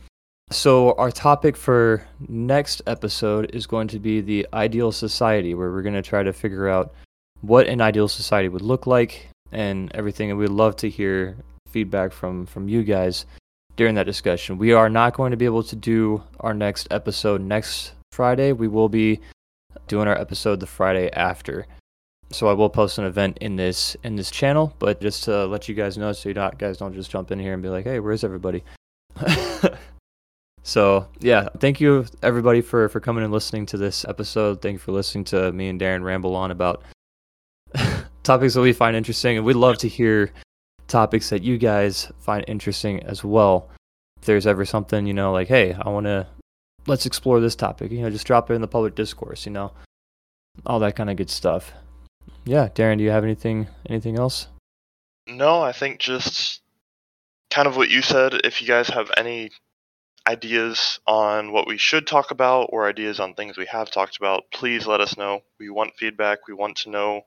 [0.52, 5.84] So our topic for next episode is going to be the ideal society, where we're
[5.84, 6.94] going to try to figure out
[7.40, 10.30] what an ideal society would look like and everything.
[10.30, 11.38] And we'd love to hear
[11.70, 13.26] feedback from from you guys
[13.78, 14.58] during that discussion.
[14.58, 18.52] We are not going to be able to do our next episode next Friday.
[18.52, 19.22] We will be
[19.88, 21.68] doing our episode the Friday after.
[22.34, 25.70] So I will post an event in this in this channel, but just to let
[25.70, 27.86] you guys know, so you not guys don't just jump in here and be like,
[27.86, 28.64] "Hey, where's everybody?"
[30.64, 34.62] so yeah, thank you everybody for for coming and listening to this episode.
[34.62, 36.82] Thank you for listening to me and Daran ramble on about
[38.24, 40.32] topics that we find interesting, and we'd love to hear
[40.88, 43.70] topics that you guys find interesting as well.
[44.18, 46.26] If there's ever something you know, like, "Hey, I want to
[46.88, 49.46] let's explore this topic," you know, just drop it in the public discourse.
[49.46, 49.72] You know,
[50.66, 51.74] all that kind of good stuff
[52.46, 54.48] yeah, Daran, do you have anything anything else?
[55.28, 56.62] No, I think just
[57.50, 58.34] kind of what you said.
[58.44, 59.52] If you guys have any
[60.28, 64.44] ideas on what we should talk about or ideas on things we have talked about,
[64.54, 65.44] please let us know.
[65.60, 66.48] We want feedback.
[66.48, 67.26] We want to know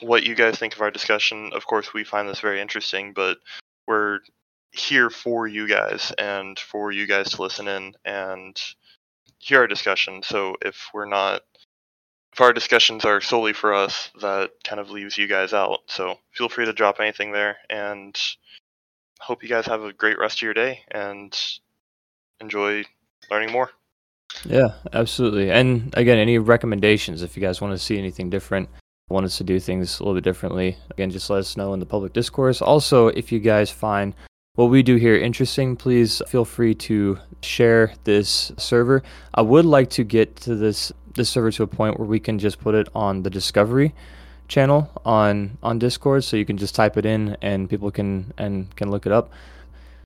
[0.00, 1.50] what you guys think of our discussion.
[1.54, 3.38] Of course, we find this very interesting, but
[3.86, 4.20] we're
[4.72, 8.60] here for you guys and for you guys to listen in and
[9.38, 10.22] hear our discussion.
[10.22, 11.42] So if we're not
[12.32, 15.80] if our discussions are solely for us, that kind of leaves you guys out.
[15.86, 18.18] So feel free to drop anything there and
[19.20, 21.38] hope you guys have a great rest of your day and
[22.40, 22.84] enjoy
[23.30, 23.70] learning more.
[24.44, 25.50] Yeah, absolutely.
[25.50, 28.68] And again, any recommendations if you guys want to see anything different,
[29.10, 31.80] want us to do things a little bit differently, again, just let us know in
[31.80, 32.62] the public discourse.
[32.62, 34.14] Also, if you guys find
[34.54, 39.02] what we do here interesting, please feel free to share this server.
[39.34, 42.38] I would like to get to this this server to a point where we can
[42.38, 43.94] just put it on the discovery
[44.48, 48.74] channel on on Discord so you can just type it in and people can and
[48.76, 49.30] can look it up.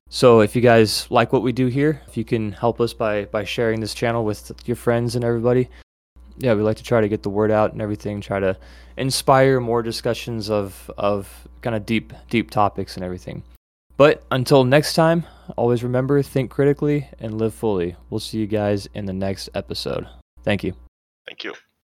[0.09, 3.25] So if you guys like what we do here, if you can help us by
[3.25, 5.69] by sharing this channel with your friends and everybody,
[6.37, 8.57] yeah, we like to try to get the word out and everything, try to
[8.95, 13.43] inspire more discussions of of kind of deep deep topics and everything.
[13.97, 15.25] But until next time,
[15.57, 17.95] always remember think critically and live fully.
[18.09, 20.07] We'll see you guys in the next episode.
[20.43, 20.86] Thank you.
[21.27, 21.53] Thank you.